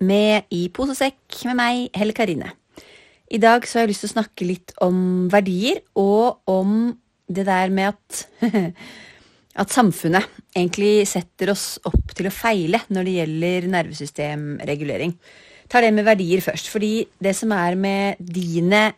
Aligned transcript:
med 0.00 0.48
I 0.54 0.64
posesekk 0.74 1.42
med 1.48 1.58
meg, 1.60 1.84
Helle 1.96 2.16
Karine. 2.16 2.54
I 3.30 3.38
dag 3.38 3.66
så 3.68 3.78
har 3.78 3.86
jeg 3.86 3.92
lyst 3.92 4.04
til 4.06 4.10
å 4.10 4.16
snakke 4.16 4.48
litt 4.48 4.74
om 4.82 5.28
verdier, 5.30 5.84
og 5.94 6.40
om 6.50 6.90
det 7.30 7.46
der 7.46 7.70
med 7.70 7.92
at 7.92 8.26
at 9.60 9.72
samfunnet 9.74 10.26
egentlig 10.54 11.06
setter 11.10 11.52
oss 11.52 11.74
opp 11.88 12.14
til 12.16 12.28
å 12.28 12.34
feile 12.34 12.82
når 12.92 13.06
det 13.06 13.14
gjelder 13.18 13.68
nervesystemregulering. 13.74 15.14
Tar 15.70 15.86
det 15.86 15.92
med 15.94 16.06
verdier 16.06 16.42
først. 16.44 16.70
Fordi 16.72 17.04
det 17.22 17.34
som 17.38 17.52
er 17.54 17.76
med 17.78 18.20
dine 18.20 18.90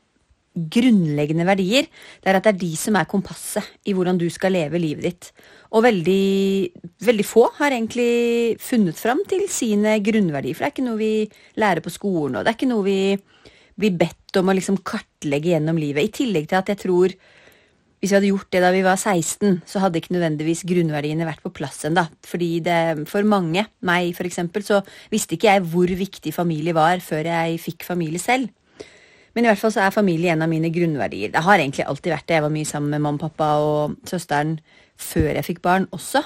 grunnleggende 0.52 1.46
verdier, 1.48 1.86
det 2.20 2.28
er 2.28 2.38
at 2.38 2.46
det 2.46 2.52
er 2.52 2.60
de 2.60 2.70
som 2.76 2.96
er 2.98 3.08
kompasset 3.08 3.88
i 3.88 3.94
hvordan 3.96 4.18
du 4.20 4.26
skal 4.32 4.52
leve 4.52 4.80
livet 4.80 5.06
ditt. 5.06 5.28
Og 5.72 5.86
veldig, 5.86 6.68
veldig 7.00 7.26
få 7.26 7.46
har 7.58 7.72
egentlig 7.72 8.58
funnet 8.60 8.98
fram 9.00 9.22
til 9.28 9.46
sine 9.52 9.96
grunnverdier. 10.04 10.56
For 10.56 10.64
det 10.64 10.70
er 10.70 10.74
ikke 10.76 10.88
noe 10.90 11.00
vi 11.00 11.14
lærer 11.60 11.84
på 11.84 11.92
skolen, 11.94 12.36
og 12.36 12.44
det 12.44 12.52
er 12.52 12.58
ikke 12.58 12.72
noe 12.72 12.84
vi 12.84 12.98
blir 13.80 13.94
bedt 13.96 14.36
om 14.40 14.50
å 14.52 14.56
liksom 14.56 14.82
kartlegge 14.84 15.54
gjennom 15.54 15.80
livet. 15.80 16.04
I 16.04 16.16
tillegg 16.20 16.50
til 16.50 16.60
at 16.60 16.74
jeg 16.74 16.82
tror 16.84 17.16
hvis 18.02 18.10
vi 18.10 18.16
hadde 18.16 18.30
gjort 18.32 18.48
det 18.50 18.60
da 18.64 18.70
vi 18.74 18.80
var 18.82 18.96
16, 18.98 19.60
så 19.62 19.78
hadde 19.78 20.00
ikke 20.00 20.16
nødvendigvis 20.16 20.64
grunnverdiene 20.66 21.26
vært 21.28 21.44
på 21.44 21.52
plass 21.54 21.84
ennå. 21.86 22.02
Fordi 22.26 22.56
det, 22.66 23.06
for 23.06 23.22
mange, 23.22 23.62
meg 23.86 24.10
for 24.18 24.26
eksempel, 24.26 24.64
så 24.66 24.80
visste 25.12 25.36
ikke 25.36 25.52
jeg 25.52 25.62
hvor 25.70 25.92
viktig 26.00 26.32
familie 26.34 26.74
var 26.74 26.98
før 26.98 27.30
jeg 27.30 27.60
fikk 27.62 27.86
familie 27.86 28.18
selv. 28.18 28.50
Men 29.32 29.46
i 29.46 29.48
hvert 29.48 29.60
fall 29.62 29.72
så 29.72 29.86
er 29.86 29.94
familie 29.94 30.32
en 30.34 30.44
av 30.44 30.50
mine 30.50 30.70
grunnverdier. 30.72 31.32
Det 31.32 31.42
har 31.46 31.60
egentlig 31.60 31.86
alltid 31.88 32.12
vært 32.12 32.28
det. 32.28 32.36
Jeg 32.36 32.44
var 32.44 32.54
mye 32.54 32.68
sammen 32.68 32.92
med 32.92 33.04
mamma, 33.04 33.22
pappa 33.22 33.50
og 33.64 33.98
søsteren 34.08 34.58
før 35.00 35.30
jeg 35.32 35.46
fikk 35.48 35.62
barn 35.64 35.88
også. 35.96 36.24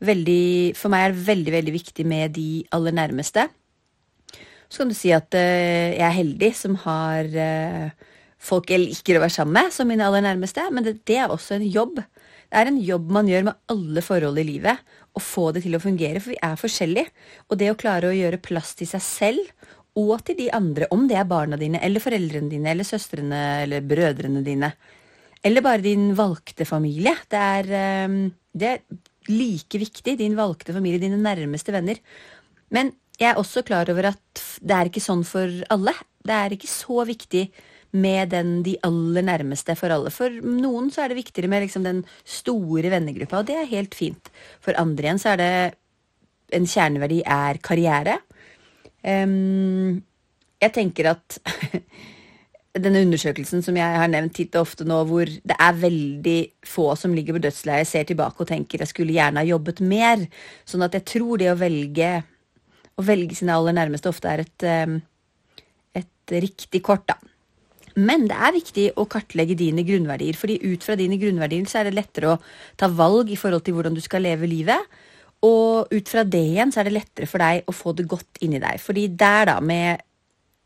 Veldig, 0.00 0.76
for 0.80 0.92
meg 0.92 1.04
er 1.04 1.14
det 1.14 1.26
veldig, 1.26 1.52
veldig 1.58 1.74
viktig 1.74 2.06
med 2.08 2.32
de 2.38 2.48
aller 2.72 2.96
nærmeste. 2.96 3.44
Så 4.70 4.82
kan 4.82 4.92
du 4.92 4.96
si 4.96 5.10
at 5.12 5.34
uh, 5.34 5.90
jeg 5.92 6.06
er 6.06 6.16
heldig 6.16 6.50
som 6.56 6.78
har 6.86 7.28
uh, 7.34 8.08
folk 8.40 8.70
jeg 8.72 8.86
liker 8.86 9.18
å 9.18 9.24
være 9.24 9.34
sammen 9.34 9.58
med, 9.58 9.74
som 9.74 9.90
mine 9.90 10.06
aller 10.06 10.24
nærmeste. 10.24 10.64
Men 10.72 10.86
det, 10.86 11.00
det, 11.10 11.18
er 11.20 11.34
også 11.34 11.58
en 11.58 11.66
jobb. 11.66 12.00
Det 12.00 12.62
er 12.62 12.70
en 12.70 12.80
jobb 12.80 13.10
man 13.12 13.28
gjør 13.28 13.50
med 13.50 13.60
alle 13.74 14.04
forhold 14.06 14.40
i 14.40 14.46
livet. 14.46 14.80
Å 15.10 15.20
få 15.20 15.50
det 15.52 15.66
til 15.66 15.76
å 15.76 15.82
fungere, 15.82 16.22
for 16.22 16.32
vi 16.32 16.40
er 16.46 16.56
forskjellige. 16.56 17.12
Og 17.50 17.60
det 17.60 17.72
å 17.72 17.78
klare 17.78 18.08
å 18.08 18.16
gjøre 18.16 18.40
plass 18.40 18.72
til 18.78 18.88
seg 18.88 19.04
selv 19.04 19.70
og 19.98 20.24
til 20.24 20.36
de 20.38 20.48
andre, 20.54 20.86
om 20.94 21.06
det 21.10 21.16
er 21.18 21.28
barna 21.28 21.58
dine 21.58 21.80
eller 21.82 22.02
foreldrene 22.02 22.50
dine 22.50 22.70
eller 22.70 22.86
søstrene 22.86 23.40
eller 23.64 23.84
brødrene 23.86 24.42
dine, 24.46 24.72
eller 25.42 25.64
bare 25.64 25.82
din 25.82 26.10
valgte 26.16 26.66
familie. 26.68 27.14
Det 27.30 27.38
er, 27.38 27.70
ehm, 27.80 28.30
det 28.52 28.68
er 28.68 28.78
like 29.28 29.78
viktig, 29.78 30.18
din 30.18 30.36
valgte 30.36 30.72
familie, 30.72 31.00
dine 31.00 31.18
nærmeste 31.18 31.72
venner. 31.72 31.96
Men 32.70 32.92
jeg 33.18 33.30
er 33.32 33.40
også 33.40 33.64
klar 33.66 33.88
over 33.90 34.12
at 34.12 34.44
det 34.62 34.76
er 34.76 34.88
ikke 34.88 35.02
sånn 35.02 35.24
for 35.24 35.48
alle. 35.70 35.94
Det 36.24 36.36
er 36.36 36.54
ikke 36.54 36.70
så 36.70 37.04
viktig 37.08 37.50
med 37.92 38.30
den 38.30 38.62
de 38.62 38.76
aller 38.86 39.24
nærmeste 39.26 39.74
for 39.76 39.90
alle. 39.90 40.12
For 40.14 40.30
noen 40.30 40.90
så 40.94 41.04
er 41.04 41.12
det 41.12 41.18
viktigere 41.20 41.50
med 41.50 41.64
liksom 41.66 41.84
den 41.84 42.04
store 42.24 42.92
vennegruppa, 42.92 43.40
og 43.40 43.48
det 43.50 43.58
er 43.58 43.72
helt 43.72 43.96
fint. 43.98 44.30
For 44.62 44.78
andre 44.78 45.08
igjen 45.08 45.22
så 45.22 45.34
er 45.34 45.40
det 45.40 45.52
en 46.56 46.66
kjerneverdi 46.66 47.20
er 47.26 47.60
karriere. 47.62 48.18
Jeg 49.04 50.74
tenker 50.76 51.12
at 51.14 51.38
denne 52.84 53.02
undersøkelsen 53.02 53.64
som 53.66 53.78
jeg 53.78 54.00
har 54.02 54.10
nevnt 54.12 54.36
titt 54.36 54.54
og 54.54 54.68
ofte 54.68 54.86
nå, 54.86 55.00
hvor 55.08 55.26
det 55.26 55.56
er 55.56 55.78
veldig 55.80 56.38
få 56.68 56.92
som 56.98 57.14
ligger 57.16 57.36
på 57.36 57.44
dødsleiet, 57.46 57.88
ser 57.88 58.06
tilbake 58.08 58.44
og 58.44 58.50
tenker 58.50 58.82
jeg 58.84 58.92
skulle 58.92 59.16
gjerne 59.16 59.42
ha 59.42 59.48
jobbet 59.48 59.82
mer. 59.82 60.26
Sånn 60.68 60.84
at 60.86 60.94
jeg 60.98 61.08
tror 61.16 61.40
det 61.40 61.50
å 61.50 61.58
velge, 61.58 62.12
å 62.94 63.06
velge 63.06 63.38
sine 63.38 63.56
aller 63.56 63.76
nærmeste 63.76 64.12
ofte 64.12 64.30
er 64.30 64.44
et, 64.44 64.68
et 65.98 66.36
riktig 66.46 66.84
kort, 66.86 67.08
da. 67.10 67.18
Men 67.98 68.28
det 68.30 68.36
er 68.38 68.54
viktig 68.54 68.84
å 69.00 69.06
kartlegge 69.10 69.56
dine 69.58 69.82
grunnverdier, 69.86 70.36
fordi 70.38 70.60
ut 70.62 70.84
fra 70.86 70.94
dine 70.98 71.18
grunnverdier 71.20 71.66
så 71.68 71.80
er 71.80 71.88
det 71.88 71.96
lettere 71.98 72.36
å 72.36 72.40
ta 72.78 72.86
valg 72.86 73.32
i 73.32 73.38
forhold 73.38 73.64
til 73.66 73.74
hvordan 73.76 73.96
du 73.96 74.02
skal 74.04 74.22
leve 74.24 74.46
livet. 74.48 74.78
Og 75.46 75.88
ut 75.88 76.12
fra 76.12 76.24
det 76.28 76.42
igjen 76.50 76.72
så 76.72 76.82
er 76.82 76.90
det 76.90 76.98
lettere 76.98 77.28
for 77.30 77.40
deg 77.40 77.64
å 77.68 77.74
få 77.74 77.94
det 77.96 78.08
godt 78.10 78.42
inni 78.44 78.60
deg. 78.60 78.80
Fordi 78.82 79.06
der, 79.08 79.48
da, 79.48 79.56
med 79.64 80.02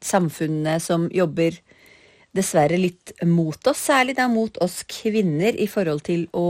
samfunnet 0.04 0.82
som 0.82 1.06
jobber 1.14 1.56
dessverre 2.34 2.78
litt 2.80 3.14
mot 3.30 3.70
oss, 3.70 3.86
særlig 3.86 4.16
da 4.18 4.26
mot 4.30 4.58
oss 4.64 4.82
kvinner, 4.90 5.54
i 5.54 5.68
forhold 5.70 6.02
til 6.08 6.26
å 6.34 6.46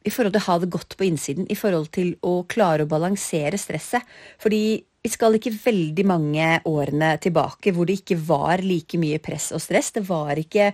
i 0.00 0.08
forhold 0.08 0.32
til 0.32 0.40
å 0.40 0.48
ha 0.48 0.54
det 0.62 0.70
godt 0.72 0.94
på 0.96 1.04
innsiden, 1.04 1.44
i 1.52 1.56
forhold 1.58 1.90
til 1.92 2.14
å 2.24 2.40
klare 2.48 2.86
å 2.86 2.88
balansere 2.88 3.58
stresset. 3.60 4.06
Fordi 4.40 4.80
vi 5.04 5.10
skal 5.12 5.36
ikke 5.36 5.52
veldig 5.52 6.06
mange 6.08 6.46
årene 6.68 7.14
tilbake 7.20 7.74
hvor 7.76 7.88
det 7.88 7.98
ikke 8.00 8.16
var 8.24 8.64
like 8.64 8.96
mye 9.00 9.20
press 9.22 9.50
og 9.56 9.60
stress. 9.60 9.92
Det 9.96 10.02
var 10.08 10.40
ikke 10.40 10.70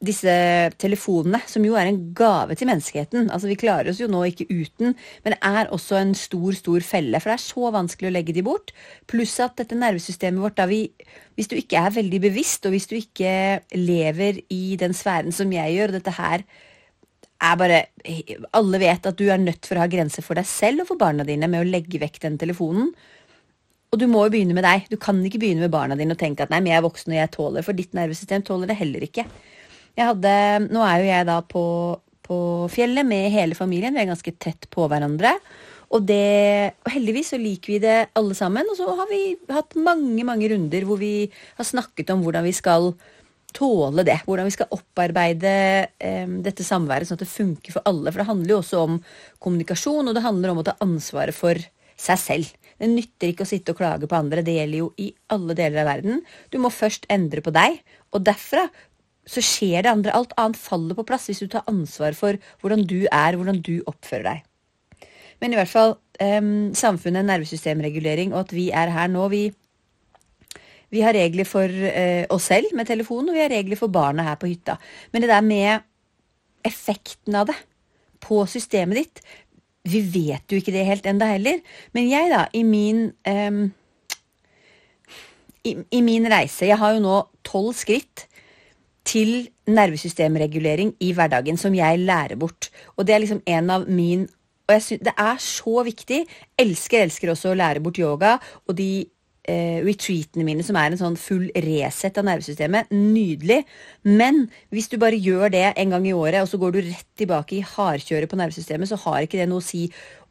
disse 0.00 0.32
telefonene, 0.80 1.42
som 1.50 1.64
jo 1.64 1.74
er 1.76 1.90
en 1.90 1.98
gave 2.16 2.56
til 2.56 2.70
menneskeheten. 2.70 3.28
Altså, 3.28 3.50
Vi 3.50 3.58
klarer 3.60 3.90
oss 3.92 4.00
jo 4.00 4.08
nå 4.08 4.22
ikke 4.30 4.48
uten, 4.48 4.94
men 5.24 5.34
det 5.34 5.38
er 5.44 5.68
også 5.68 5.98
en 6.00 6.14
stor, 6.16 6.56
stor 6.56 6.80
felle. 6.80 7.20
For 7.20 7.28
det 7.28 7.36
er 7.36 7.44
så 7.44 7.72
vanskelig 7.74 8.08
å 8.08 8.14
legge 8.14 8.32
de 8.32 8.44
bort. 8.46 8.72
Pluss 9.06 9.36
at 9.44 9.58
dette 9.60 9.76
nervesystemet 9.76 10.40
vårt, 10.40 10.56
da 10.56 10.66
vi 10.66 10.88
Hvis 11.36 11.48
du 11.48 11.56
ikke 11.56 11.80
er 11.80 11.90
veldig 11.90 12.20
bevisst, 12.20 12.66
og 12.66 12.72
hvis 12.72 12.86
du 12.86 12.96
ikke 12.96 13.60
lever 13.72 14.42
i 14.50 14.76
den 14.76 14.92
sfæren 14.92 15.32
som 15.32 15.52
jeg 15.52 15.76
gjør, 15.76 15.88
og 15.88 15.96
dette 15.96 16.16
her 16.16 16.44
er 17.40 17.56
bare 17.56 17.86
Alle 18.52 18.78
vet 18.78 19.06
at 19.06 19.16
du 19.16 19.30
er 19.30 19.38
nødt 19.38 19.64
for 19.64 19.76
å 19.76 19.84
ha 19.84 19.88
grenser 19.88 20.22
for 20.22 20.36
deg 20.36 20.44
selv 20.44 20.84
og 20.84 20.88
for 20.88 21.00
barna 21.00 21.24
dine 21.24 21.48
med 21.48 21.64
å 21.64 21.70
legge 21.70 22.00
vekk 22.00 22.20
den 22.20 22.36
telefonen. 22.38 22.92
Og 23.92 23.98
du 23.98 24.06
må 24.06 24.24
jo 24.24 24.32
begynne 24.32 24.54
med 24.54 24.64
deg. 24.64 24.84
Du 24.88 24.96
kan 24.96 25.18
ikke 25.24 25.40
begynne 25.42 25.64
med 25.64 25.72
barna 25.72 25.96
dine 25.96 26.14
og 26.14 26.20
tenke 26.20 26.44
at 26.44 26.52
nei, 26.52 26.60
men 26.60 26.72
jeg 26.72 26.80
er 26.80 26.88
voksen 26.88 27.12
og 27.12 27.18
jeg 27.18 27.32
tåler, 27.36 27.64
for 27.66 27.76
ditt 27.76 27.96
nervesystem 27.96 28.44
tåler 28.46 28.70
det 28.70 28.78
heller 28.78 29.02
ikke. 29.02 29.24
Jeg 29.98 30.12
hadde, 30.12 30.34
nå 30.70 30.84
er 30.86 31.02
jo 31.02 31.10
jeg 31.10 31.28
da 31.28 31.40
på, 31.46 31.64
på, 32.26 32.38
fjellet 32.72 33.06
med 33.06 33.30
hele 33.34 33.58
familien. 33.58 33.96
Vi 33.96 34.02
er 34.04 34.10
ganske 34.12 34.34
tett 34.38 34.68
på 34.72 34.86
hverandre. 34.90 35.34
Og, 35.90 36.04
det, 36.06 36.76
og 36.86 36.92
heldigvis 36.94 37.32
så 37.32 37.38
liker 37.40 37.74
vi 37.74 37.80
det 37.82 37.96
alle 38.18 38.36
sammen. 38.38 38.68
Og 38.70 38.78
så 38.78 38.90
har 39.00 39.08
vi 39.10 39.34
hatt 39.50 39.74
mange 39.78 40.26
mange 40.26 40.50
runder 40.52 40.86
hvor 40.86 41.00
vi 41.00 41.30
har 41.58 41.66
snakket 41.66 42.12
om 42.14 42.22
hvordan 42.24 42.46
vi 42.46 42.54
skal 42.54 42.92
tåle 43.56 44.04
det. 44.06 44.20
Hvordan 44.26 44.46
vi 44.46 44.54
skal 44.54 44.70
opparbeide 44.76 45.54
eh, 45.98 46.38
dette 46.46 46.66
samværet 46.66 47.08
sånn 47.08 47.18
at 47.18 47.26
det 47.26 47.32
funker 47.32 47.74
for 47.74 47.90
alle. 47.90 48.12
For 48.12 48.22
det 48.22 48.30
handler 48.30 48.54
jo 48.54 48.62
også 48.62 48.84
om 48.86 49.00
kommunikasjon, 49.42 50.06
og 50.06 50.16
det 50.16 50.24
handler 50.24 50.54
om 50.54 50.62
å 50.62 50.66
ta 50.70 50.78
ansvaret 50.84 51.36
for 51.36 51.58
seg 52.00 52.22
selv. 52.22 52.52
Det 52.80 52.88
nytter 52.88 53.32
ikke 53.32 53.44
å 53.44 53.50
sitte 53.50 53.74
og 53.74 53.80
klage 53.80 54.08
på 54.08 54.16
andre. 54.16 54.44
Det 54.44 54.54
gjelder 54.56 54.80
jo 54.80 54.92
i 55.02 55.10
alle 55.34 55.56
deler 55.58 55.82
av 55.82 55.90
verden. 55.90 56.22
Du 56.48 56.56
må 56.62 56.70
først 56.72 57.04
endre 57.12 57.42
på 57.44 57.52
deg, 57.52 57.82
og 58.14 58.24
derfra 58.24 58.68
så 59.30 59.42
skjer 59.44 59.84
det 59.84 59.92
andre. 59.92 60.14
Alt 60.16 60.34
annet 60.40 60.58
faller 60.58 60.98
på 60.98 61.06
plass 61.06 61.28
hvis 61.30 61.42
du 61.44 61.48
tar 61.50 61.66
ansvar 61.70 62.16
for 62.18 62.38
hvordan 62.62 62.84
du 62.88 63.04
er, 63.06 63.38
hvordan 63.38 63.60
du 63.62 63.76
oppfører 63.90 64.26
deg. 64.26 64.46
Men 65.40 65.54
i 65.54 65.58
hvert 65.60 65.70
fall 65.72 65.94
um, 66.20 66.70
samfunnet, 66.76 67.24
nervesystemregulering, 67.28 68.34
og 68.34 68.44
at 68.44 68.54
vi 68.56 68.68
er 68.76 68.92
her 68.92 69.08
nå. 69.12 69.28
Vi, 69.32 69.44
vi 70.92 71.04
har 71.04 71.16
regler 71.16 71.48
for 71.48 71.70
uh, 71.70 72.24
oss 72.34 72.50
selv 72.50 72.74
med 72.76 72.90
telefon, 72.90 73.30
og 73.30 73.38
vi 73.38 73.44
har 73.44 73.52
regler 73.52 73.80
for 73.80 73.92
barna 73.92 74.26
her 74.26 74.40
på 74.40 74.50
hytta. 74.50 74.76
Men 75.12 75.24
det 75.24 75.32
der 75.32 75.46
med 75.46 75.86
effekten 76.66 77.38
av 77.40 77.48
det 77.48 77.56
på 78.20 78.42
systemet 78.50 78.98
ditt 79.00 79.22
Vi 79.88 80.02
vet 80.12 80.44
jo 80.52 80.58
ikke 80.60 80.74
det 80.74 80.84
helt 80.84 81.06
enda 81.08 81.30
heller. 81.30 81.62
Men 81.96 82.10
jeg, 82.10 82.28
da, 82.28 82.42
i 82.52 82.60
min 82.68 83.06
um, 83.24 83.62
i, 85.64 85.72
i, 85.90 86.00
min 86.04 86.28
reise 86.28 86.68
Jeg 86.68 86.76
har 86.80 86.96
jo 86.96 87.00
nå 87.04 87.16
tolv 87.46 87.72
skritt 87.76 88.26
til 89.10 89.48
nervesystemregulering 89.70 90.94
i 91.02 91.12
hverdagen 91.16 91.58
som 91.60 91.74
jeg 91.74 92.02
lærer 92.02 92.38
bort. 92.40 92.70
Og 92.96 93.06
det 93.06 93.14
er 93.14 93.24
liksom 93.24 93.42
en 93.46 93.72
av 93.78 93.88
min 93.88 94.28
Og 94.70 94.76
jeg 94.76 94.82
synes, 94.82 95.00
det 95.02 95.12
er 95.18 95.38
så 95.42 95.80
viktig. 95.82 96.18
Elsker, 96.62 97.00
elsker 97.02 97.32
også 97.32 97.48
å 97.50 97.56
lære 97.58 97.80
bort 97.82 97.96
yoga. 97.98 98.36
Og 98.70 98.76
de 98.78 99.02
eh, 99.50 99.80
retreatene 99.82 100.44
mine 100.46 100.62
som 100.62 100.78
er 100.78 100.92
en 100.92 101.00
sånn 101.00 101.16
full 101.18 101.48
reset 101.64 102.20
av 102.20 102.28
nervesystemet. 102.28 102.92
Nydelig. 102.94 103.64
Men 104.06 104.44
hvis 104.70 104.86
du 104.92 104.94
bare 105.02 105.18
gjør 105.18 105.50
det 105.56 105.64
en 105.72 105.96
gang 105.96 106.06
i 106.06 106.14
året, 106.14 106.38
og 106.44 106.52
så 106.52 106.60
går 106.62 106.76
du 106.76 106.80
rett 106.84 107.08
tilbake 107.18 107.58
i 107.58 107.66
hardkjøret 107.66 108.30
på 108.30 108.38
nervesystemet, 108.38 108.92
så 108.92 109.00
har 109.08 109.26
ikke 109.26 109.40
det 109.40 109.48
noe 109.50 109.58
å 109.58 109.66
si. 109.72 109.88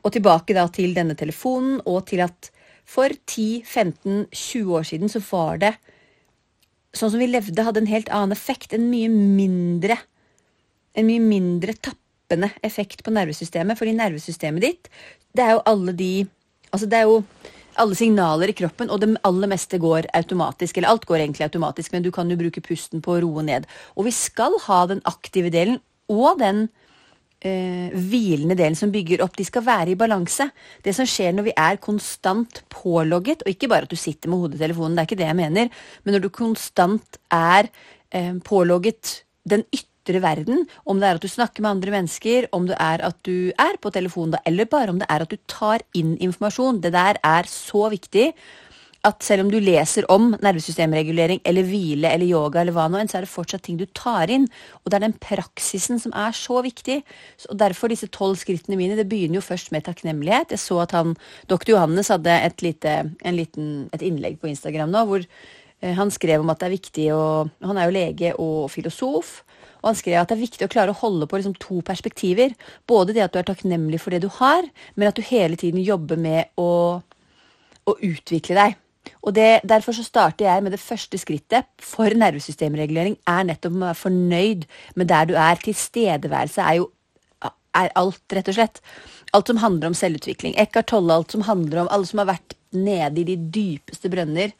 Og 0.07 0.15
tilbake 0.15 0.55
da 0.55 0.63
til 0.71 0.95
denne 0.95 1.19
telefonen, 1.19 1.81
og 1.83 2.07
til 2.07 2.23
at 2.23 2.53
For 2.89 3.11
10-15-20 3.13 4.71
år 4.73 4.85
siden 4.87 5.11
så 5.11 5.19
var 5.21 5.59
det 5.61 5.75
sånn 6.95 7.13
som 7.13 7.21
vi 7.21 7.29
levde, 7.29 7.63
hadde 7.65 7.83
en 7.83 7.91
helt 7.91 8.09
annen 8.13 8.35
effekt. 8.35 8.73
En 8.73 8.89
mye 8.91 9.09
mindre 9.11 9.99
en 10.97 11.07
mye 11.07 11.21
mindre 11.23 11.75
tappende 11.77 12.51
effekt 12.65 13.03
på 13.05 13.13
nervesystemet. 13.13 13.77
Fordi 13.79 13.95
nervesystemet 13.97 14.65
ditt, 14.65 14.91
det 15.35 15.45
er 15.45 15.57
jo 15.57 15.65
alle 15.69 15.95
de 15.95 16.11
Altså, 16.69 16.85
det 16.85 16.99
er 16.99 17.07
jo 17.09 17.23
alle 17.81 17.95
signaler 17.97 18.51
i 18.51 18.53
kroppen, 18.53 18.91
og 18.93 18.99
det 19.01 19.07
aller 19.25 19.49
meste 19.49 19.79
går 19.81 20.05
automatisk. 20.13 20.77
Eller 20.77 20.91
alt 20.91 21.07
går 21.09 21.23
egentlig 21.23 21.47
automatisk, 21.47 21.95
men 21.95 22.03
du 22.05 22.11
kan 22.13 22.29
jo 22.29 22.37
bruke 22.37 22.61
pusten 22.61 23.01
på 23.01 23.15
å 23.15 23.21
roe 23.23 23.41
ned. 23.41 23.65
Og 23.97 24.05
vi 24.05 24.13
skal 24.13 24.53
ha 24.67 24.83
den 24.91 25.01
aktive 25.09 25.49
delen 25.49 25.79
og 26.13 26.37
den 26.37 26.67
eh, 27.45 27.91
hvilende 27.93 28.57
delen 28.59 28.77
som 28.77 28.91
bygger 28.93 29.23
opp. 29.25 29.35
De 29.37 29.45
skal 29.47 29.65
være 29.65 29.93
i 29.93 29.99
balanse. 29.99 30.49
Det 30.85 30.93
som 30.95 31.07
skjer 31.09 31.35
når 31.35 31.49
vi 31.49 31.55
er 31.57 31.81
konstant 31.83 32.63
pålogget, 32.73 33.43
og 33.45 33.53
ikke 33.53 33.71
bare 33.71 33.87
at 33.87 33.93
du 33.93 33.99
sitter 33.99 34.31
med 34.31 34.45
hodetelefonen, 34.45 34.97
det 34.97 35.03
er 35.03 35.09
ikke 35.09 35.21
det 35.21 35.29
jeg 35.29 35.39
mener, 35.41 35.85
men 36.03 36.15
når 36.15 36.25
du 36.25 36.31
konstant 36.33 37.21
er 37.33 37.69
eh, 38.11 38.33
pålogget 38.45 39.21
den 39.49 39.65
ytre 39.73 40.21
verden, 40.23 40.65
om 40.89 40.99
det 40.99 41.09
er 41.09 41.19
at 41.19 41.25
du 41.25 41.29
snakker 41.29 41.63
med 41.63 41.75
andre 41.75 41.93
mennesker, 41.99 42.49
om 42.55 42.65
det 42.69 42.77
er 42.81 43.03
at 43.05 43.19
du 43.27 43.51
er 43.51 43.77
på 43.81 43.91
telefonen, 43.93 44.39
eller 44.45 44.69
bare 44.69 44.93
om 44.93 45.01
det 45.01 45.09
er 45.09 45.25
at 45.25 45.31
du 45.31 45.37
tar 45.49 45.85
inn 45.97 46.15
informasjon. 46.17 46.81
Det 46.81 46.93
der 46.95 47.21
er 47.23 47.49
så 47.49 47.89
viktig 47.93 48.31
at 49.07 49.23
selv 49.23 49.45
om 49.45 49.51
du 49.51 49.61
leser 49.63 50.03
om 50.11 50.33
nervesystemregulering 50.43 51.39
eller 51.47 51.63
hvile 51.67 52.09
eller 52.11 52.27
yoga, 52.27 52.59
eller 52.59 52.75
hva 52.75 52.89
nå 52.91 52.99
enn, 52.99 53.07
så 53.11 53.19
er 53.19 53.25
det 53.25 53.31
fortsatt 53.31 53.63
ting 53.63 53.77
du 53.79 53.85
tar 53.95 54.31
inn. 54.33 54.49
Og 54.83 54.91
det 54.91 54.97
er 54.97 55.05
den 55.05 55.15
praksisen 55.23 56.01
som 56.03 56.11
er 56.17 56.35
så 56.35 56.59
viktig. 56.65 56.99
Og 57.47 57.59
Derfor 57.61 57.91
disse 57.91 58.09
tolv 58.11 58.35
skrittene 58.41 58.75
mine. 58.79 58.97
Det 58.99 59.07
begynner 59.07 59.39
jo 59.39 59.45
først 59.45 59.71
med 59.71 59.85
takknemlighet. 59.87 60.51
Jeg 60.51 60.63
så 60.65 60.81
at 60.83 60.95
han, 60.97 61.15
doktor 61.47 61.77
Johannes 61.77 62.11
hadde 62.11 62.33
et, 62.49 62.65
lite, 62.65 62.97
liten, 63.23 63.87
et 63.95 64.03
innlegg 64.03 64.41
på 64.41 64.51
Instagram 64.51 64.91
nå 64.91 65.05
hvor 65.07 65.23
eh, 65.23 65.95
han 65.95 66.11
skrev 66.11 66.43
om 66.43 66.51
at 66.51 66.59
det 66.59 66.67
er 66.67 66.75
viktig 66.75 67.07
å 67.15 67.23
Han 67.69 67.79
er 67.79 67.87
jo 67.87 67.95
lege 67.95 68.33
og 68.35 68.67
filosof. 68.73 69.39
Og 69.79 69.93
han 69.93 69.99
skrev 70.01 70.19
at 70.19 70.27
det 70.27 70.35
er 70.35 70.43
viktig 70.43 70.67
å 70.67 70.71
klare 70.75 70.91
å 70.91 70.99
holde 70.99 71.29
på 71.29 71.39
liksom 71.39 71.55
to 71.63 71.79
perspektiver. 71.87 72.51
Både 72.83 73.15
det 73.15 73.23
at 73.23 73.31
du 73.31 73.39
er 73.39 73.47
takknemlig 73.47 74.01
for 74.03 74.11
det 74.11 74.25
du 74.25 74.29
har, 74.41 74.67
men 74.99 75.07
at 75.07 75.15
du 75.15 75.23
hele 75.23 75.55
tiden 75.55 75.79
jobber 75.79 76.19
med 76.19 76.51
å, 76.59 76.99
å 76.99 77.97
utvikle 78.03 78.59
deg. 78.59 78.79
Og 79.21 79.35
det, 79.35 79.61
Derfor 79.67 79.95
så 79.95 80.03
starter 80.03 80.45
jeg 80.45 80.63
med 80.63 80.71
det 80.71 80.79
første 80.79 81.17
skrittet 81.17 81.67
for 81.79 82.09
nervesystemregulering 82.15 83.17
er 83.27 83.43
nettopp 83.49 83.75
å 83.75 83.83
være 83.87 83.99
fornøyd 84.03 84.65
med 84.95 85.09
der 85.11 85.29
du 85.29 85.35
er. 85.35 85.59
Tilstedeværelse 85.63 86.61
er 86.61 86.79
jo 86.79 86.89
er 87.77 87.91
alt, 87.99 88.21
rett 88.33 88.49
og 88.49 88.57
slett. 88.57 88.81
Alt 89.35 89.51
som 89.51 89.61
handler 89.61 89.91
om 89.91 89.97
selvutvikling. 89.97 90.55
Eckhart 90.57 90.89
Tolle, 90.91 91.13
alt 91.13 91.35
som 91.35 91.45
handler 91.47 91.83
om 91.83 91.91
alle 91.93 92.09
som 92.09 92.21
har 92.23 92.31
vært 92.31 92.55
nede 92.75 93.21
i 93.21 93.27
de 93.27 93.37
dypeste 93.53 94.09
brønner. 94.11 94.53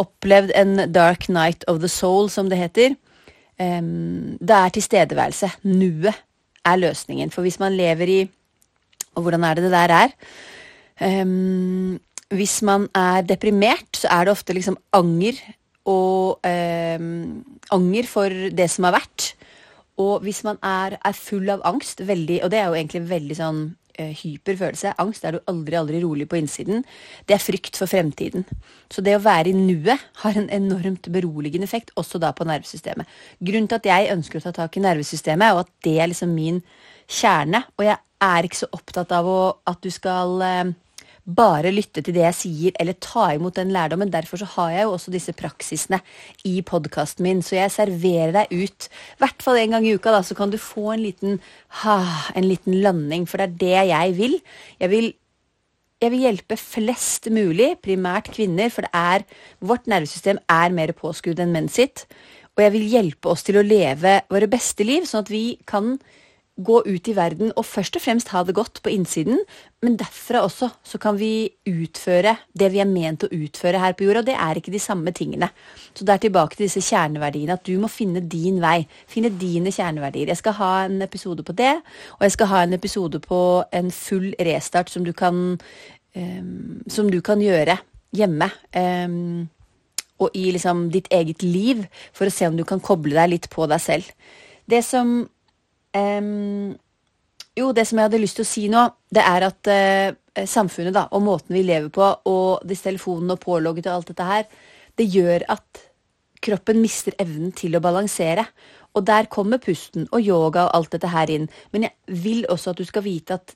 Opplevd 0.00 0.52
en 0.58 0.86
dark 0.92 1.28
night 1.28 1.64
of 1.70 1.80
the 1.82 1.90
soul, 1.90 2.30
som 2.30 2.50
det 2.50 2.58
heter. 2.60 2.96
Um, 3.60 4.36
det 4.40 4.56
er 4.56 4.74
tilstedeværelse. 4.74 5.52
Nuet 5.68 6.14
er 6.64 6.80
løsningen. 6.80 7.30
For 7.30 7.46
hvis 7.46 7.60
man 7.62 7.76
lever 7.76 8.08
i 8.08 8.20
Og 9.18 9.22
hvordan 9.22 9.42
er 9.42 9.54
det 9.54 9.64
det 9.64 9.72
der 9.72 9.90
er? 9.90 10.12
Um, 11.22 11.98
hvis 12.30 12.60
man 12.66 12.86
er 12.96 13.24
deprimert, 13.26 14.02
så 14.02 14.10
er 14.14 14.26
det 14.26 14.34
ofte 14.34 14.54
liksom 14.54 14.78
anger 14.96 15.38
og 15.90 16.46
eh, 16.46 17.00
anger 17.74 18.08
for 18.08 18.50
det 18.54 18.68
som 18.70 18.86
har 18.86 18.98
vært. 19.00 19.32
Og 20.00 20.24
hvis 20.24 20.44
man 20.46 20.60
er, 20.64 20.96
er, 21.04 21.16
full 21.16 21.50
av 21.52 21.64
angst, 21.68 22.00
veldig, 22.06 22.40
og 22.44 22.52
det 22.52 22.60
er 22.60 22.70
jo 22.70 22.78
egentlig 22.78 23.02
veldig 23.10 23.36
sånn 23.36 23.60
eh, 24.00 24.12
hyper 24.16 24.56
følelse 24.56 24.94
Angst 25.02 25.26
er 25.26 25.36
du 25.36 25.50
aldri, 25.50 25.76
aldri 25.76 26.00
rolig 26.04 26.28
på 26.30 26.38
innsiden. 26.38 26.84
Det 27.28 27.36
er 27.36 27.42
frykt 27.42 27.76
for 27.76 27.90
fremtiden. 27.90 28.46
Så 28.92 29.04
det 29.04 29.18
å 29.18 29.24
være 29.24 29.52
i 29.52 29.56
nuet 29.56 30.00
har 30.22 30.38
en 30.38 30.48
enormt 30.54 31.10
beroligende 31.12 31.68
effekt, 31.68 31.92
også 32.00 32.22
da 32.22 32.32
på 32.36 32.46
nervesystemet. 32.48 33.10
Grunnen 33.40 33.68
til 33.68 33.80
at 33.80 33.90
jeg 33.90 34.12
ønsker 34.14 34.40
å 34.40 34.46
ta 34.46 34.54
tak 34.62 34.78
i 34.78 34.84
nervesystemet, 34.86 35.56
og 35.56 35.66
at 35.66 35.74
det 35.84 35.98
er 35.98 36.12
liksom 36.12 36.32
min 36.36 36.62
kjerne. 37.10 37.64
Og 37.76 37.88
jeg 37.88 37.98
er 38.24 38.46
ikke 38.46 38.62
så 38.62 38.70
opptatt 38.76 39.12
av 39.16 39.28
å, 39.28 39.40
at 39.68 39.82
du 39.84 39.90
skal 39.92 40.46
eh, 40.46 40.72
bare 41.24 41.72
lytte 41.72 42.02
til 42.02 42.14
det 42.16 42.24
jeg 42.24 42.36
sier, 42.38 42.74
eller 42.80 42.96
ta 43.02 43.28
imot 43.36 43.58
den 43.58 43.72
lærdommen. 43.74 44.12
Derfor 44.12 44.40
så 44.40 44.48
har 44.56 44.74
jeg 44.74 44.86
jo 44.86 44.94
også 44.96 45.14
disse 45.14 45.34
praksisene 45.36 46.00
i 46.48 46.60
podkasten 46.66 47.26
min, 47.26 47.42
så 47.44 47.58
jeg 47.58 47.74
serverer 47.74 48.34
deg 48.36 48.52
ut. 48.54 48.90
I 48.90 49.22
hvert 49.24 49.44
fall 49.44 49.60
en 49.60 49.76
gang 49.76 49.86
i 49.86 49.94
uka, 49.94 50.14
da, 50.14 50.22
så 50.26 50.36
kan 50.38 50.52
du 50.52 50.58
få 50.60 50.94
en 50.94 51.04
liten, 51.04 51.40
ha, 51.84 51.98
en 52.34 52.48
liten 52.48 52.80
landing, 52.84 53.28
for 53.28 53.42
det 53.42 53.48
er 53.48 53.58
det 53.64 53.90
jeg 53.94 54.16
vil. 54.20 54.38
Jeg 54.82 54.94
vil 54.94 55.12
jeg 56.00 56.14
vil 56.14 56.22
hjelpe 56.24 56.56
flest 56.56 57.26
mulig, 57.28 57.74
primært 57.84 58.30
kvinner, 58.32 58.70
for 58.72 58.86
det 58.86 58.90
er, 58.96 59.24
vårt 59.60 59.84
nervesystem 59.90 60.38
er 60.48 60.72
mer 60.72 60.94
påskudd 60.96 61.42
enn 61.44 61.52
menn 61.52 61.68
sitt. 61.68 62.06
Og 62.56 62.62
jeg 62.64 62.72
vil 62.72 62.86
hjelpe 62.94 63.28
oss 63.28 63.44
til 63.44 63.58
å 63.60 63.64
leve 63.66 64.14
våre 64.32 64.48
beste 64.48 64.86
liv, 64.88 65.04
sånn 65.04 65.26
at 65.26 65.32
vi 65.32 65.44
kan 65.68 65.98
gå 66.64 66.80
ut 66.86 67.08
i 67.08 67.14
verden 67.16 67.52
og 67.56 67.66
først 67.66 67.96
og 67.98 68.02
fremst 68.04 68.30
ha 68.34 68.42
det 68.46 68.54
godt 68.56 68.80
på 68.84 68.92
innsiden, 68.92 69.40
men 69.82 69.96
derfra 70.00 70.42
også 70.44 70.68
så 70.86 71.00
kan 71.00 71.16
vi 71.20 71.50
utføre 71.68 72.34
det 72.58 72.70
vi 72.74 72.82
er 72.82 72.88
ment 72.88 73.24
å 73.24 73.30
utføre 73.32 73.80
her 73.80 73.96
på 73.96 74.06
jorda. 74.06 74.22
Det 74.26 74.36
er 74.36 74.60
ikke 74.60 74.74
de 74.74 74.82
samme 74.82 75.12
tingene. 75.16 75.50
Så 75.94 76.04
det 76.04 76.14
er 76.14 76.24
tilbake 76.26 76.56
til 76.56 76.66
disse 76.66 76.82
kjerneverdiene, 76.84 77.56
at 77.56 77.64
du 77.66 77.78
må 77.80 77.90
finne 77.92 78.20
din 78.20 78.60
vei. 78.62 78.84
Finne 79.10 79.32
dine 79.40 79.72
kjerneverdier. 79.74 80.32
Jeg 80.32 80.42
skal 80.42 80.58
ha 80.60 80.72
en 80.88 81.00
episode 81.06 81.46
på 81.46 81.56
det, 81.56 81.72
og 82.18 82.26
jeg 82.26 82.36
skal 82.36 82.52
ha 82.52 82.64
en 82.66 82.76
episode 82.76 83.22
på 83.24 83.40
en 83.80 83.94
full 83.94 84.34
restart 84.50 84.92
som 84.92 85.06
du 85.06 85.14
kan, 85.16 85.56
um, 86.16 86.84
som 86.88 87.08
du 87.10 87.20
kan 87.24 87.40
gjøre 87.42 87.80
hjemme. 88.16 88.50
Um, 88.76 89.48
og 90.20 90.36
i 90.36 90.50
liksom 90.52 90.88
ditt 90.92 91.08
eget 91.14 91.42
liv, 91.42 91.86
for 92.12 92.28
å 92.28 92.34
se 92.34 92.48
om 92.48 92.56
du 92.58 92.66
kan 92.68 92.82
koble 92.84 93.16
deg 93.16 93.32
litt 93.32 93.50
på 93.52 93.64
deg 93.70 93.80
selv. 93.80 94.10
Det 94.70 94.82
som 94.84 95.22
Um, 95.96 96.72
jo, 97.58 97.70
det 97.74 97.86
som 97.88 97.98
jeg 97.98 98.08
hadde 98.08 98.22
lyst 98.22 98.38
til 98.38 98.46
å 98.46 98.50
si 98.50 98.66
nå, 98.70 98.82
det 99.10 99.22
er 99.26 99.46
at 99.48 99.70
uh, 99.70 100.44
samfunnet 100.46 100.94
da, 100.96 101.06
og 101.10 101.24
måten 101.26 101.56
vi 101.56 101.64
lever 101.66 101.90
på, 101.92 102.06
og 102.30 102.66
disse 102.68 102.86
telefonene 102.86 103.36
og 103.36 103.42
pålogget 103.42 103.90
og 103.90 103.98
alt 103.98 104.12
dette 104.12 104.28
her, 104.28 104.50
det 104.98 105.08
gjør 105.10 105.46
at 105.56 105.86
kroppen 106.40 106.80
mister 106.80 107.16
evnen 107.20 107.52
til 107.56 107.76
å 107.76 107.82
balansere. 107.84 108.46
Og 108.96 109.04
der 109.06 109.28
kommer 109.30 109.60
pusten 109.62 110.08
og 110.10 110.24
yoga 110.24 110.66
og 110.66 110.76
alt 110.78 110.94
dette 110.96 111.10
her 111.12 111.30
inn. 111.30 111.46
Men 111.70 111.86
jeg 111.86 112.22
vil 112.24 112.46
også 112.50 112.72
at 112.72 112.80
du 112.80 112.86
skal 112.88 113.04
vite 113.06 113.36
at 113.38 113.54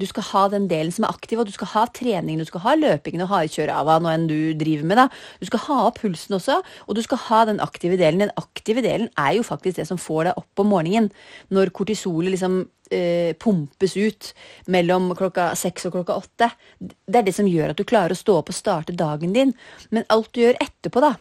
du 0.00 0.06
skal 0.08 0.26
ha 0.30 0.46
den 0.52 0.66
delen 0.70 0.92
som 0.94 1.06
er 1.06 1.12
aktiv, 1.14 1.40
og 1.40 1.48
du 1.48 1.54
skal 1.54 1.70
ha 1.74 1.84
treningen, 1.94 2.40
du 2.40 2.48
skal 2.48 2.64
ha 2.64 2.74
løpingen 2.78 3.24
og 3.26 3.32
hardkjøret 3.34 3.74
av 3.74 3.88
hva 3.88 4.14
enn 4.14 4.26
du 4.30 4.52
driver 4.58 4.88
med. 4.88 5.00
da. 5.00 5.06
Du 5.40 5.46
skal 5.50 5.64
ha 5.66 5.78
opp 5.86 6.00
pulsen 6.00 6.38
også, 6.38 6.60
og 6.86 6.96
du 6.96 7.02
skal 7.04 7.22
ha 7.28 7.44
den 7.50 7.62
aktive 7.62 8.00
delen. 8.00 8.24
Den 8.24 8.34
aktive 8.40 8.84
delen 8.84 9.10
er 9.18 9.36
jo 9.38 9.46
faktisk 9.46 9.80
det 9.80 9.88
som 9.90 10.00
får 10.00 10.30
deg 10.30 10.40
opp 10.40 10.64
om 10.64 10.70
morgenen. 10.72 11.10
Når 11.52 11.72
kortisolet 11.76 12.34
liksom 12.34 12.62
eh, 12.90 13.32
pumpes 13.38 13.96
ut 13.96 14.32
mellom 14.72 15.12
klokka 15.18 15.52
seks 15.58 15.88
og 15.88 15.98
klokka 15.98 16.18
åtte. 16.20 16.50
Det 16.80 17.20
er 17.20 17.26
det 17.26 17.36
som 17.36 17.48
gjør 17.48 17.74
at 17.74 17.80
du 17.80 17.86
klarer 17.88 18.16
å 18.16 18.20
stå 18.20 18.40
opp 18.40 18.52
og 18.52 18.56
starte 18.56 18.96
dagen 18.96 19.34
din. 19.36 19.54
Men 19.90 20.08
alt 20.08 20.32
du 20.34 20.42
gjør 20.44 20.60
etterpå, 20.62 21.04
da, 21.04 21.14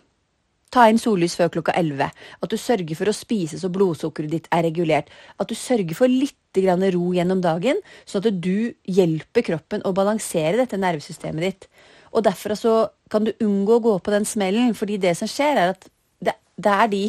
Ta 0.69 0.85
inn 0.89 0.99
sollys 1.01 1.33
før 1.39 1.49
klokka 1.55 1.73
11. 1.77 2.11
At 2.43 2.51
du 2.51 2.57
sørger 2.61 2.97
for 2.97 3.09
å 3.09 3.15
spise 3.15 3.57
så 3.61 3.71
blodsukkeret 3.73 4.33
ditt 4.33 4.49
er 4.53 4.65
regulert. 4.67 5.09
At 5.41 5.49
du 5.49 5.57
sørger 5.57 5.97
for 5.97 6.11
litt 6.11 6.35
ro 6.57 7.11
gjennom 7.13 7.41
dagen, 7.45 7.77
sånn 8.09 8.25
at 8.25 8.41
du 8.41 8.73
hjelper 8.89 9.45
kroppen 9.45 9.83
å 9.85 9.93
balansere 9.93 10.57
dette 10.57 10.79
nervesystemet 10.81 11.45
ditt. 11.45 11.67
Og 12.09 12.25
derfra 12.25 12.57
så 12.57 12.89
kan 13.09 13.25
du 13.25 13.33
unngå 13.39 13.77
å 13.77 13.83
gå 13.85 13.97
på 14.01 14.11
den 14.11 14.25
smellen, 14.25 14.73
fordi 14.73 14.97
det 14.97 15.15
som 15.17 15.29
skjer, 15.29 15.57
er 15.57 15.75
at 15.75 15.85
det, 16.19 16.33
det 16.57 16.73
er 16.73 16.89
de 16.89 17.03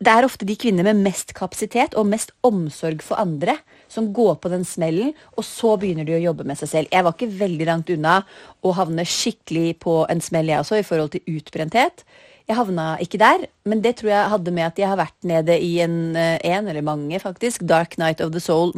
det 0.00 0.08
er 0.08 0.24
ofte 0.24 0.46
de 0.48 0.56
kvinner 0.56 0.86
med 0.86 1.02
mest 1.04 1.34
kapasitet 1.36 1.92
og 1.98 2.08
mest 2.08 2.30
omsorg 2.46 3.02
for 3.04 3.20
andre 3.20 3.58
som 3.90 4.12
går 4.14 4.36
på 4.40 4.52
den 4.52 4.64
smellen, 4.68 5.12
og 5.34 5.44
så 5.46 5.74
begynner 5.80 6.06
de 6.06 6.16
å 6.16 6.24
jobbe 6.28 6.46
med 6.48 6.58
seg 6.60 6.70
selv. 6.70 6.92
Jeg 6.94 7.06
var 7.06 7.16
ikke 7.16 7.32
veldig 7.40 7.68
langt 7.68 7.90
unna 7.92 8.20
å 8.62 8.74
havne 8.78 9.06
skikkelig 9.08 9.80
på 9.82 10.00
en 10.06 10.22
smell, 10.24 10.52
jeg 10.52 10.62
også, 10.62 10.78
i 10.80 10.86
forhold 10.86 11.14
til 11.16 11.36
utbrenthet. 11.40 12.04
Jeg 12.48 12.58
havna 12.58 12.92
ikke 13.02 13.20
der, 13.22 13.44
men 13.68 13.82
det 13.82 13.96
tror 13.98 14.12
jeg 14.14 14.30
hadde 14.32 14.54
med 14.54 14.68
at 14.70 14.78
jeg 14.80 14.90
har 14.90 14.98
vært 14.98 15.28
nede 15.28 15.58
i 15.58 15.74
en, 15.84 16.16
eh, 16.16 16.38
en 16.54 16.70
eller 16.70 16.86
mange, 16.86 17.20
faktisk, 17.22 17.66
dark 17.66 17.98
night 17.98 18.22
of 18.24 18.32
the 18.32 18.42
soul 18.42 18.72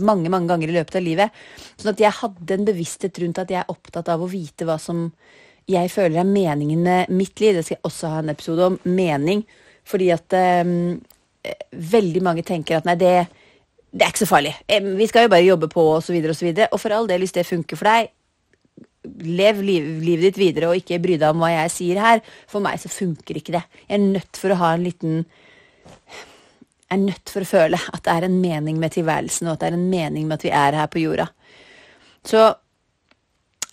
mange 0.00 0.30
mange 0.32 0.48
ganger 0.48 0.70
i 0.70 0.76
løpet 0.78 0.96
av 0.96 1.04
livet. 1.04 1.40
Sånn 1.76 1.92
at 1.92 2.00
jeg 2.00 2.16
hadde 2.16 2.56
en 2.56 2.66
bevissthet 2.68 3.18
rundt 3.20 3.40
at 3.42 3.50
jeg 3.52 3.60
er 3.60 3.72
opptatt 3.72 4.08
av 4.08 4.22
å 4.22 4.30
vite 4.30 4.64
hva 4.64 4.78
som 4.80 5.10
jeg 5.70 5.90
føler 5.92 6.22
er 6.22 6.28
meningen 6.28 6.82
med 6.82 7.12
mitt 7.12 7.40
liv. 7.42 7.58
Det 7.58 7.66
skal 7.66 7.76
jeg 7.76 7.88
også 7.90 8.12
ha 8.14 8.22
en 8.22 8.32
episode 8.32 8.70
om. 8.70 8.78
Mening. 8.88 9.44
Fordi 9.86 10.08
at 10.14 10.36
um, 10.64 10.96
veldig 11.92 12.22
mange 12.24 12.44
tenker 12.46 12.78
at 12.78 12.88
nei, 12.88 12.96
det, 13.00 13.28
det, 13.90 14.04
er 14.04 14.12
ikke 14.12 14.22
så 14.22 14.30
farlig. 14.30 14.54
Vi 14.68 15.08
skal 15.10 15.26
jo 15.26 15.32
bare 15.32 15.46
jobbe 15.46 15.68
på, 15.72 15.84
osv., 15.96 16.14
osv. 16.14 16.30
Og, 16.30 16.38
så 16.38 16.46
videre, 16.46 16.70
og 16.70 16.82
for 16.82 16.94
all 16.94 17.10
del, 17.10 17.24
hvis 17.24 17.36
det 17.36 17.46
funker 17.48 17.80
for 17.80 17.90
deg, 17.90 18.12
lev 19.24 19.60
liv, 19.64 19.86
livet 20.04 20.28
ditt 20.28 20.38
videre 20.38 20.68
og 20.70 20.78
ikke 20.78 21.00
bry 21.02 21.16
deg 21.16 21.32
om 21.32 21.42
hva 21.42 21.50
jeg 21.54 21.74
sier 21.74 22.00
her. 22.02 22.24
For 22.50 22.62
meg 22.64 22.80
så 22.82 22.92
funker 22.92 23.40
ikke 23.40 23.56
det. 23.56 23.64
Jeg 23.88 23.96
er 23.96 24.04
nødt 24.04 24.40
for 24.40 24.52
å 24.52 24.60
ha 24.60 24.72
en 24.76 24.86
liten 24.86 25.22
Jeg 26.90 26.98
er 26.98 27.04
nødt 27.06 27.30
for 27.30 27.46
å 27.46 27.48
føle 27.48 27.78
at 27.78 28.02
det 28.06 28.14
er 28.16 28.26
en 28.26 28.40
mening 28.42 28.80
med 28.82 28.92
tilværelsen, 28.96 29.46
og 29.46 29.54
at 29.54 29.62
det 29.62 29.70
er 29.70 29.78
en 29.78 29.90
mening 29.92 30.26
med 30.26 30.40
at 30.40 30.46
vi 30.46 30.52
er 30.54 30.78
her 30.80 30.90
på 30.90 31.04
jorda. 31.04 31.28
Så 32.26 32.48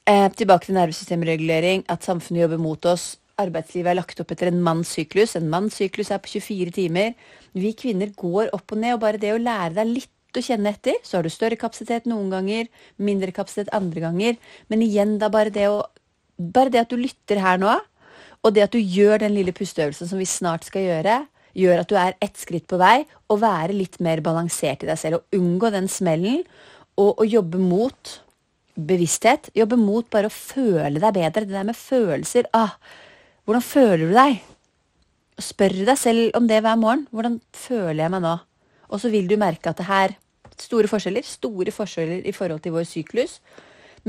Eh, 0.08 0.30
tilbake 0.32 0.70
til 0.70 0.78
nervesystemregulering, 0.78 1.82
at 1.92 2.06
samfunnet 2.06 2.46
jobber 2.46 2.60
mot 2.64 2.86
oss. 2.88 3.18
Arbeidslivet 3.38 3.92
er 3.92 3.98
lagt 3.98 4.22
opp 4.24 4.30
etter 4.32 4.48
en 4.48 4.62
mannssyklus. 4.64 5.36
En 5.36 5.50
mannssyklus 5.52 6.14
er 6.16 6.22
på 6.24 6.32
24 6.38 6.72
timer. 6.72 7.12
Vi 7.58 7.74
kvinner 7.78 8.14
går 8.18 8.54
opp 8.56 8.76
og 8.76 8.82
ned, 8.82 8.96
og 8.96 9.04
bare 9.04 9.22
det 9.22 9.34
å 9.34 9.42
lære 9.42 9.76
deg 9.80 9.94
litt 9.96 10.38
å 10.38 10.44
kjenne 10.44 10.74
etter, 10.76 10.98
så 11.06 11.18
har 11.18 11.26
du 11.26 11.32
større 11.34 11.58
kapasitet 11.60 12.06
noen 12.10 12.30
ganger, 12.34 12.68
mindre 13.02 13.34
kapasitet 13.34 13.72
andre 13.76 14.04
ganger. 14.04 14.36
Men 14.70 14.84
igjen, 14.86 15.18
da 15.22 15.32
bare 15.34 15.54
det 15.54 15.70
å 15.72 15.86
Bare 16.38 16.70
det 16.70 16.84
at 16.84 16.92
du 16.94 17.00
lytter 17.02 17.40
her 17.42 17.58
nå, 17.58 17.72
og 18.46 18.52
det 18.54 18.62
at 18.68 18.76
du 18.76 18.78
gjør 18.78 19.24
den 19.24 19.34
lille 19.34 19.50
pusteøvelsen 19.58 20.06
som 20.06 20.20
vi 20.22 20.28
snart 20.30 20.68
skal 20.68 20.84
gjøre, 20.86 21.16
gjør 21.58 21.82
at 21.82 21.90
du 21.90 21.96
er 21.98 22.14
ett 22.22 22.38
skritt 22.38 22.68
på 22.70 22.78
vei, 22.78 23.08
og 23.26 23.42
være 23.42 23.74
litt 23.74 23.98
mer 24.06 24.22
balansert 24.22 24.86
i 24.86 24.90
deg 24.92 25.00
selv. 25.02 25.18
Og 25.18 25.40
unngå 25.40 25.72
den 25.74 25.90
smellen, 25.90 26.44
og, 26.94 27.16
og 27.16 27.26
jobbe 27.26 27.58
mot 27.58 28.14
bevissthet. 28.78 29.50
Jobbe 29.58 29.80
mot 29.82 30.08
bare 30.14 30.30
å 30.30 30.34
føle 30.34 31.02
deg 31.02 31.18
bedre. 31.18 31.46
Det 31.46 31.56
der 31.56 31.68
med 31.68 31.80
følelser. 31.80 32.50
Ah, 32.54 32.78
hvordan 33.46 33.66
føler 33.66 34.06
du 34.06 34.14
deg? 34.14 34.40
Spør 35.38 35.76
deg 35.86 35.98
selv 36.00 36.38
om 36.38 36.48
det 36.50 36.64
hver 36.66 36.78
morgen. 36.80 37.08
Hvordan 37.14 37.40
føler 37.54 38.04
jeg 38.06 38.14
meg 38.14 38.24
nå? 38.24 38.38
Og 38.88 39.02
så 39.02 39.12
vil 39.14 39.28
du 39.30 39.36
merke 39.40 39.70
at 39.70 39.82
det 39.82 39.90
her 39.90 40.16
Store 40.58 40.90
forskjeller. 40.90 41.22
Store 41.22 41.74
forskjeller 41.74 42.26
i 42.26 42.34
forhold 42.34 42.64
til 42.66 42.74
vår 42.74 42.88
syklus. 42.90 43.38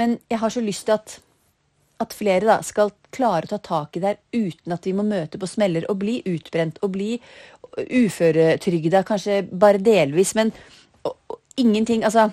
Men 0.01 0.19
jeg 0.31 0.41
har 0.41 0.53
så 0.53 0.63
lyst 0.65 0.87
til 0.89 0.95
at, 0.97 1.19
at 2.01 2.15
flere 2.17 2.49
da 2.49 2.59
skal 2.65 2.93
klare 3.13 3.45
å 3.45 3.51
ta 3.53 3.59
tak 3.61 3.99
i 3.99 4.03
det 4.03 4.15
her 4.15 4.47
uten 4.49 4.73
at 4.73 4.87
vi 4.89 4.95
må 4.97 5.05
møte 5.05 5.41
på 5.41 5.49
smeller 5.51 5.85
og 5.91 6.01
bli 6.01 6.19
utbrent 6.29 6.81
og 6.81 6.95
bli 6.95 7.11
uføretrygda, 7.77 9.05
kanskje 9.07 9.43
bare 9.53 9.83
delvis. 9.83 10.35
Men 10.39 10.55
og, 11.05 11.19
og, 11.29 11.41
ingenting 11.59 12.05
Altså 12.07 12.31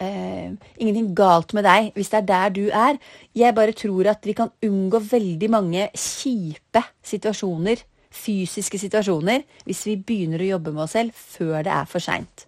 Uh, 0.00 0.56
ingenting 0.80 1.10
galt 1.16 1.52
med 1.56 1.66
deg 1.66 1.90
hvis 1.96 2.08
det 2.12 2.22
er 2.22 2.28
der 2.28 2.52
du 2.52 2.62
er. 2.68 2.98
Jeg 3.36 3.56
bare 3.56 3.76
tror 3.76 4.08
at 4.12 4.24
vi 4.24 4.34
kan 4.36 4.52
unngå 4.64 5.00
veldig 5.04 5.50
mange 5.52 5.88
kjipe 5.92 6.82
situasjoner, 7.04 7.82
fysiske 8.16 8.80
situasjoner, 8.80 9.44
hvis 9.68 9.84
vi 9.88 9.98
begynner 10.00 10.40
å 10.40 10.50
jobbe 10.54 10.72
med 10.72 10.86
oss 10.86 10.96
selv 10.96 11.16
før 11.16 11.64
det 11.66 11.74
er 11.74 11.88
for 11.90 12.04
seint. 12.04 12.46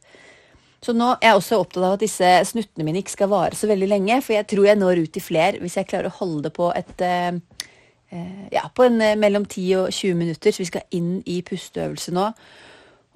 Så 0.80 0.94
nå 0.94 1.10
er 1.16 1.32
jeg 1.32 1.40
også 1.40 1.58
opptatt 1.58 1.82
av 1.82 1.96
at 1.96 2.04
disse 2.04 2.28
snuttene 2.52 2.86
mine 2.86 3.02
ikke 3.02 3.16
skal 3.16 3.32
vare 3.32 3.58
så 3.58 3.68
veldig 3.68 3.88
lenge, 3.90 4.20
for 4.22 4.36
jeg 4.36 4.48
tror 4.52 4.68
jeg 4.68 4.80
når 4.80 5.02
ut 5.02 5.12
til 5.16 5.24
flere 5.24 5.60
hvis 5.60 5.76
jeg 5.80 5.88
klarer 5.90 6.08
å 6.12 6.18
holde 6.20 6.46
det 6.46 6.54
på 6.56 6.70
et 6.78 7.04
uh, 7.04 7.66
uh, 8.14 8.44
ja, 8.54 8.64
på 8.72 8.86
en 8.86 9.02
mellom 9.20 9.44
10 9.44 9.68
og 9.82 9.92
20 9.92 10.20
minutter, 10.20 10.54
så 10.54 10.64
vi 10.64 10.70
skal 10.70 10.88
inn 10.96 11.18
i 11.26 11.42
pusteøvelse 11.44 12.14
nå. 12.16 12.30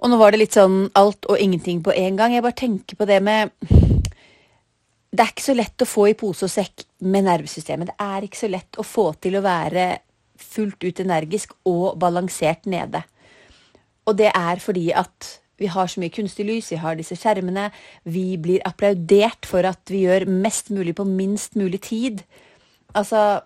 Og 0.03 0.11
nå 0.11 0.19
var 0.19 0.35
det 0.35 0.41
litt 0.43 0.57
sånn 0.57 0.89
alt 0.99 1.29
og 1.31 1.39
ingenting 1.39 1.83
på 1.85 1.95
en 1.95 2.17
gang. 2.19 2.35
Jeg 2.35 2.43
bare 2.43 2.59
tenker 2.59 2.99
på 2.99 3.07
det 3.07 3.21
med 3.23 3.53
det 5.13 5.21
er 5.21 5.29
ikke 5.29 5.45
så 5.45 5.55
lett 5.55 5.85
å 5.85 5.89
få 5.89 6.07
i 6.09 6.17
pose 6.17 6.47
og 6.47 6.51
sekk 6.51 6.87
med 7.05 7.27
nervesystemet. 7.27 7.93
Det 7.93 8.01
er 8.01 8.25
ikke 8.27 8.41
så 8.41 8.49
lett 8.49 8.79
å 8.81 8.87
få 8.87 9.11
til 9.21 9.37
å 9.37 9.45
være 9.45 9.85
fullt 10.41 10.83
ut 10.83 11.03
energisk 11.05 11.53
og 11.69 11.99
balansert 12.01 12.65
nede. 12.71 13.03
Og 14.09 14.17
det 14.19 14.31
er 14.33 14.63
fordi 14.65 14.89
at 14.97 15.29
vi 15.61 15.69
har 15.71 15.87
så 15.87 16.01
mye 16.03 16.11
kunstig 16.11 16.47
lys, 16.49 16.73
vi 16.73 16.81
har 16.81 16.97
disse 16.99 17.15
skjermene, 17.21 17.69
vi 18.09 18.39
blir 18.41 18.65
applaudert 18.67 19.47
for 19.47 19.69
at 19.69 19.93
vi 19.93 20.07
gjør 20.07 20.27
mest 20.27 20.73
mulig 20.75 20.97
på 20.99 21.07
minst 21.07 21.61
mulig 21.61 21.83
tid. 21.85 22.25
Altså 22.97 23.43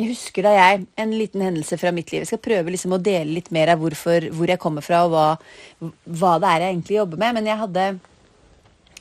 Jeg 0.00 0.14
husker 0.14 0.46
da 0.46 0.52
jeg 0.56 0.84
En 1.00 1.10
liten 1.12 1.42
hendelse 1.44 1.76
fra 1.80 1.92
mitt 1.92 2.12
liv. 2.12 2.22
Jeg 2.22 2.30
skal 2.32 2.44
prøve 2.44 2.72
liksom 2.72 2.96
å 2.96 3.02
dele 3.02 3.36
litt 3.36 3.50
mer 3.52 3.74
av 3.74 3.82
hvorfor, 3.82 4.30
hvor 4.32 4.48
jeg 4.48 4.60
kommer 4.62 4.84
fra, 4.84 5.04
og 5.04 5.12
hva, 5.12 5.26
hva 6.06 6.38
det 6.40 6.52
er 6.52 6.64
jeg 6.64 6.74
egentlig 6.74 6.96
jobber 7.00 7.20
med. 7.20 7.36
Men 7.36 7.50
jeg 7.50 7.60
hadde 7.60 7.84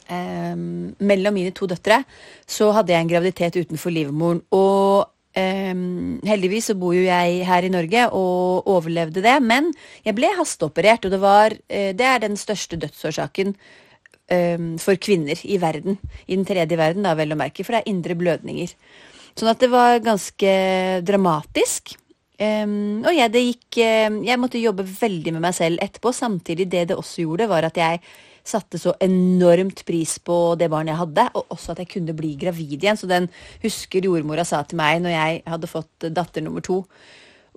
um, 0.10 0.66
mellom 1.12 1.38
mine 1.40 1.54
to 1.56 1.70
døtre 1.70 2.02
så 2.50 2.72
hadde 2.76 2.94
jeg 2.94 3.06
en 3.06 3.14
graviditet 3.14 3.60
utenfor 3.62 3.96
livmoren. 3.96 4.42
Og 4.56 5.08
um, 5.40 6.20
heldigvis 6.28 6.72
så 6.72 6.78
bor 6.80 6.96
jo 6.98 7.06
jeg 7.06 7.44
her 7.48 7.68
i 7.68 7.74
Norge 7.74 8.08
og 8.18 8.68
overlevde 8.76 9.24
det. 9.24 9.38
Men 9.46 9.72
jeg 10.04 10.18
ble 10.20 10.34
hasteoperert, 10.40 11.08
og 11.08 11.16
det, 11.16 11.22
var, 11.24 11.56
uh, 11.56 11.92
det 11.96 12.10
er 12.12 12.26
den 12.26 12.36
største 12.40 12.80
dødsårsaken 12.82 13.56
um, 13.56 14.74
for 14.82 15.00
kvinner 15.00 15.40
i 15.48 15.62
verden. 15.62 16.00
I 16.28 16.36
den 16.36 16.48
tredje 16.50 16.80
verden, 16.80 17.08
da, 17.08 17.16
vel 17.20 17.38
å 17.38 17.40
merke, 17.40 17.64
for 17.64 17.78
det 17.78 17.86
er 17.86 17.94
indre 17.94 18.20
blødninger. 18.20 18.76
Sånn 19.40 19.54
at 19.54 19.62
det 19.64 19.70
var 19.72 20.02
ganske 20.04 20.54
dramatisk. 21.08 21.94
Um, 22.40 23.04
og 23.08 23.14
jeg, 23.16 23.32
gikk, 23.36 23.78
jeg 23.80 24.40
måtte 24.40 24.60
jobbe 24.60 24.84
veldig 24.84 25.36
med 25.36 25.44
meg 25.46 25.56
selv 25.56 25.80
etterpå. 25.84 26.12
Samtidig 26.16 26.68
det 26.72 26.90
det 26.92 26.98
også 27.00 27.24
gjorde, 27.24 27.48
var 27.52 27.68
at 27.68 27.80
jeg 27.80 28.02
satte 28.50 28.80
så 28.82 28.96
enormt 29.04 29.86
pris 29.88 30.18
på 30.26 30.36
det 30.60 30.70
barnet 30.72 30.94
jeg 30.94 31.02
hadde, 31.04 31.26
og 31.40 31.56
også 31.56 31.74
at 31.74 31.82
jeg 31.84 31.92
kunne 31.94 32.16
bli 32.18 32.34
gravid 32.42 32.76
igjen. 32.82 33.00
Så 33.00 33.08
den 33.08 33.30
husker 33.64 34.08
jordmora 34.10 34.44
sa 34.48 34.62
til 34.68 34.80
meg 34.82 35.00
når 35.06 35.16
jeg 35.16 35.42
hadde 35.54 35.72
fått 35.72 36.10
datter 36.16 36.44
nummer 36.44 36.66
to. 36.66 36.82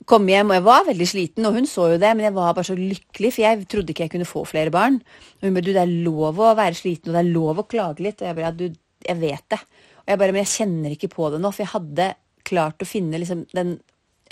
Kom 0.09 0.27
hjem, 0.31 0.51
og 0.51 0.59
jeg 0.59 0.67
var 0.67 0.87
veldig 0.89 1.07
sliten, 1.07 1.47
og 1.47 1.59
hun 1.59 1.69
så 1.69 1.93
jo 1.93 2.01
det, 2.03 2.11
men 2.15 2.27
jeg 2.27 2.35
var 2.35 2.55
bare 2.57 2.67
så 2.67 2.79
lykkelig, 2.79 3.35
for 3.35 3.45
jeg 3.45 3.67
trodde 3.71 3.95
ikke 3.95 4.07
jeg 4.07 4.15
kunne 4.17 4.27
få 4.27 4.43
flere 4.49 4.73
barn. 4.75 4.99
Og 5.39 5.47
hun 5.47 5.59
bare, 5.59 5.67
du, 5.67 5.75
det 5.75 5.83
er 5.83 5.99
lov 6.07 6.39
å 6.39 6.55
være 6.59 6.79
sliten, 6.79 7.11
og 7.11 7.19
det 7.19 7.23
er 7.23 7.35
lov 7.35 7.63
å 7.63 7.69
klage 7.71 8.07
litt. 8.07 8.23
Og 8.23 8.31
jeg 8.31 8.39
bare, 8.39 8.55
du, 8.59 8.69
jeg 9.07 9.23
vet 9.23 9.47
det. 9.55 9.61
Og 10.03 10.13
jeg 10.13 10.21
bare, 10.21 10.35
men 10.35 10.45
jeg 10.45 10.55
kjenner 10.57 10.95
ikke 10.95 11.13
på 11.13 11.31
det 11.33 11.41
nå, 11.43 11.53
for 11.53 11.65
jeg 11.65 11.75
hadde 11.75 12.13
klart 12.49 12.83
å 12.83 12.89
finne 12.89 13.21
liksom 13.23 13.47
den 13.55 13.77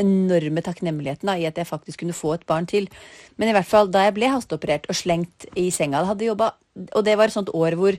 enorme 0.00 0.62
takknemligheten 0.64 1.28
da, 1.28 1.36
i 1.36 1.46
at 1.48 1.58
jeg 1.60 1.68
faktisk 1.68 2.02
kunne 2.02 2.16
få 2.16 2.34
et 2.36 2.46
barn 2.48 2.66
til. 2.68 2.88
Men 3.36 3.50
i 3.50 3.54
hvert 3.56 3.68
fall 3.68 3.90
da 3.92 4.06
jeg 4.06 4.16
ble 4.16 4.32
hasteoperert 4.32 4.88
og 4.90 4.96
slengt 4.96 5.46
i 5.60 5.68
senga, 5.74 6.02
jobba, 6.24 6.54
og 6.96 7.04
det 7.06 7.16
var 7.18 7.28
et 7.28 7.36
sånt 7.36 7.52
år 7.54 7.76
hvor 7.78 7.98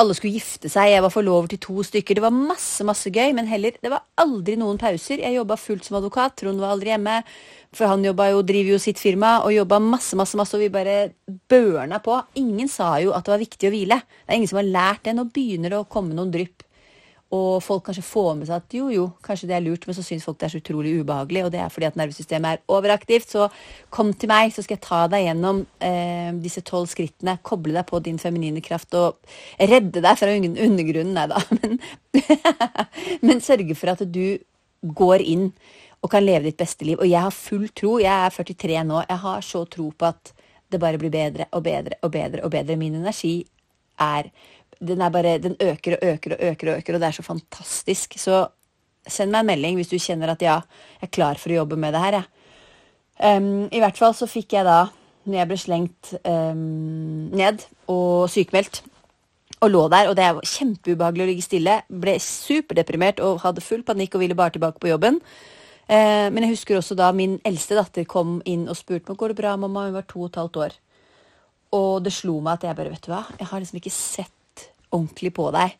alle 0.00 0.14
skulle 0.16 0.38
gifte 0.38 0.70
seg, 0.72 0.88
jeg 0.88 1.04
var 1.04 1.12
forlover 1.12 1.50
til 1.52 1.60
to 1.60 1.82
stykker. 1.84 2.16
Det 2.16 2.24
var 2.24 2.32
masse 2.32 2.84
masse 2.88 3.10
gøy, 3.12 3.34
men 3.36 3.48
heller, 3.50 3.76
det 3.76 3.90
var 3.92 4.06
aldri 4.22 4.54
noen 4.56 4.80
pauser. 4.80 5.20
Jeg 5.20 5.36
jobba 5.36 5.58
fullt 5.60 5.84
som 5.84 5.98
advokat, 5.98 6.38
Trond 6.40 6.62
var 6.62 6.72
aldri 6.72 6.94
hjemme. 6.94 7.18
For 7.76 7.88
han 7.88 8.04
jo, 8.04 8.14
driver 8.16 8.72
jo 8.72 8.80
sitt 8.80 9.00
firma 9.00 9.38
og 9.44 9.52
jobba 9.52 9.80
masse, 9.84 10.16
masse, 10.16 10.36
masse, 10.40 10.56
og 10.56 10.64
vi 10.64 10.72
bare 10.72 11.12
børna 11.28 12.00
på. 12.04 12.16
Ingen 12.40 12.72
sa 12.72 12.94
jo 13.04 13.12
at 13.16 13.26
det 13.26 13.34
var 13.34 13.44
viktig 13.44 13.68
å 13.68 13.74
hvile. 13.74 14.00
Det 14.00 14.32
er 14.32 14.40
ingen 14.40 14.52
som 14.52 14.62
har 14.62 14.72
lært 14.78 15.04
det. 15.04 15.16
Nå 15.16 15.28
begynner 15.32 15.74
det 15.74 15.82
å 15.82 15.88
komme 15.92 16.16
noen 16.16 16.32
drypp 16.32 16.64
og 17.32 17.62
folk 17.64 17.86
kanskje 17.86 18.04
får 18.04 18.34
med 18.36 18.48
seg 18.48 18.58
at 18.60 18.74
jo, 18.76 18.90
jo, 18.92 19.06
kanskje 19.24 19.48
det 19.48 19.54
er 19.56 19.64
lurt, 19.64 19.86
men 19.88 19.96
så 19.96 20.04
syns 20.04 20.26
folk 20.26 20.36
det 20.40 20.50
er 20.50 20.52
så 20.52 20.60
utrolig 20.60 20.92
ubehagelig, 21.00 21.46
og 21.46 21.52
det 21.54 21.62
er 21.62 21.70
fordi 21.72 21.88
at 21.88 21.96
nervesystemet 21.96 22.58
er 22.58 22.74
overaktivt. 22.76 23.30
Så 23.32 23.46
kom 23.94 24.12
til 24.12 24.28
meg, 24.28 24.52
så 24.52 24.64
skal 24.64 24.76
jeg 24.76 24.84
ta 24.84 25.00
deg 25.12 25.24
gjennom 25.24 25.62
eh, 25.80 26.28
disse 26.44 26.60
tolv 26.68 26.90
skrittene, 26.92 27.38
koble 27.40 27.72
deg 27.78 27.88
på 27.88 28.02
din 28.04 28.20
feminine 28.20 28.60
kraft 28.64 28.92
og 29.00 29.16
redde 29.56 30.04
deg 30.04 30.20
fra 30.20 30.36
undergrunnen. 30.36 31.14
Nei 31.16 31.26
da, 31.32 31.40
men, 31.62 31.80
men 33.24 33.40
sørge 33.44 33.78
for 33.80 33.94
at 33.94 34.04
du 34.12 34.36
går 34.82 35.24
inn 35.24 35.48
og 36.02 36.10
kan 36.12 36.24
leve 36.26 36.50
ditt 36.50 36.60
beste 36.60 36.84
liv. 36.84 37.00
Og 37.00 37.08
jeg 37.08 37.24
har 37.24 37.32
full 37.32 37.68
tro, 37.72 37.96
jeg 38.02 38.12
er 38.12 38.34
43 38.34 38.84
nå, 38.90 39.04
jeg 39.08 39.22
har 39.24 39.46
så 39.46 39.64
tro 39.72 39.88
på 39.96 40.10
at 40.10 40.34
det 40.72 40.80
bare 40.82 41.00
blir 41.00 41.12
bedre 41.12 41.48
og 41.52 41.64
bedre 41.64 41.96
og 42.02 42.12
bedre 42.12 42.44
og 42.44 42.52
bedre. 42.52 42.76
Min 42.80 43.00
energi 43.00 43.38
er 44.00 44.28
den, 44.82 45.04
bare, 45.14 45.38
den 45.42 45.56
øker 45.60 45.96
og 45.96 46.04
øker 46.12 46.34
og 46.34 46.44
øker, 46.50 46.70
og 46.72 46.82
øker, 46.82 46.94
og 46.94 47.00
det 47.00 47.08
er 47.08 47.16
så 47.18 47.24
fantastisk. 47.26 48.18
Så 48.18 48.44
send 49.08 49.32
meg 49.34 49.44
en 49.44 49.50
melding 49.52 49.78
hvis 49.78 49.90
du 49.90 49.98
kjenner 49.98 50.34
at 50.34 50.42
ja, 50.42 50.60
jeg 51.00 51.08
er 51.08 51.14
klar 51.14 51.40
for 51.40 51.52
å 51.52 51.62
jobbe 51.62 51.78
med 51.80 51.94
det 51.94 52.02
her. 52.02 52.20
Ja. 52.20 52.24
Um, 53.22 53.68
I 53.70 53.78
hvert 53.82 53.98
fall 53.98 54.14
så 54.18 54.26
fikk 54.26 54.56
jeg 54.56 54.66
da, 54.66 54.86
når 55.28 55.38
jeg 55.38 55.50
ble 55.50 55.58
slengt 55.60 56.12
um, 56.26 57.30
ned 57.30 57.62
og 57.92 58.30
sykemeldt, 58.32 58.82
og 59.62 59.70
lå 59.70 59.82
der, 59.92 60.08
og 60.10 60.16
det 60.18 60.26
var 60.34 60.48
kjempeubehagelig 60.48 61.22
å 61.22 61.28
ligge 61.28 61.44
stille, 61.46 61.76
ble 61.86 62.16
superdeprimert 62.18 63.20
og 63.22 63.44
hadde 63.44 63.62
full 63.62 63.84
panikk 63.86 64.16
og 64.16 64.24
ville 64.24 64.38
bare 64.38 64.56
tilbake 64.56 64.82
på 64.82 64.90
jobben. 64.90 65.20
Uh, 65.86 66.26
men 66.34 66.42
jeg 66.42 66.56
husker 66.56 66.78
også 66.78 66.96
da 66.98 67.12
min 67.14 67.36
eldste 67.46 67.78
datter 67.78 68.06
kom 68.08 68.40
inn 68.48 68.64
og 68.70 68.78
spurte 68.78 69.12
meg 69.12 69.20
går 69.20 69.34
det 69.34 69.38
bra, 69.42 69.54
mamma. 69.60 69.86
Hun 69.86 69.98
var 70.00 70.08
to 70.10 70.24
og 70.24 70.32
et 70.32 70.40
halvt 70.40 70.60
år. 70.66 70.78
Og 71.78 72.02
det 72.04 72.14
slo 72.14 72.40
meg 72.42 72.58
at 72.58 72.66
jeg 72.68 72.78
bare, 72.78 72.92
vet 72.92 73.06
du 73.06 73.12
hva, 73.12 73.22
jeg 73.38 73.50
har 73.52 73.62
liksom 73.62 73.78
ikke 73.78 73.94
sett 73.94 74.34
ordentlig 74.92 75.32
på 75.36 75.48
deg. 75.54 75.78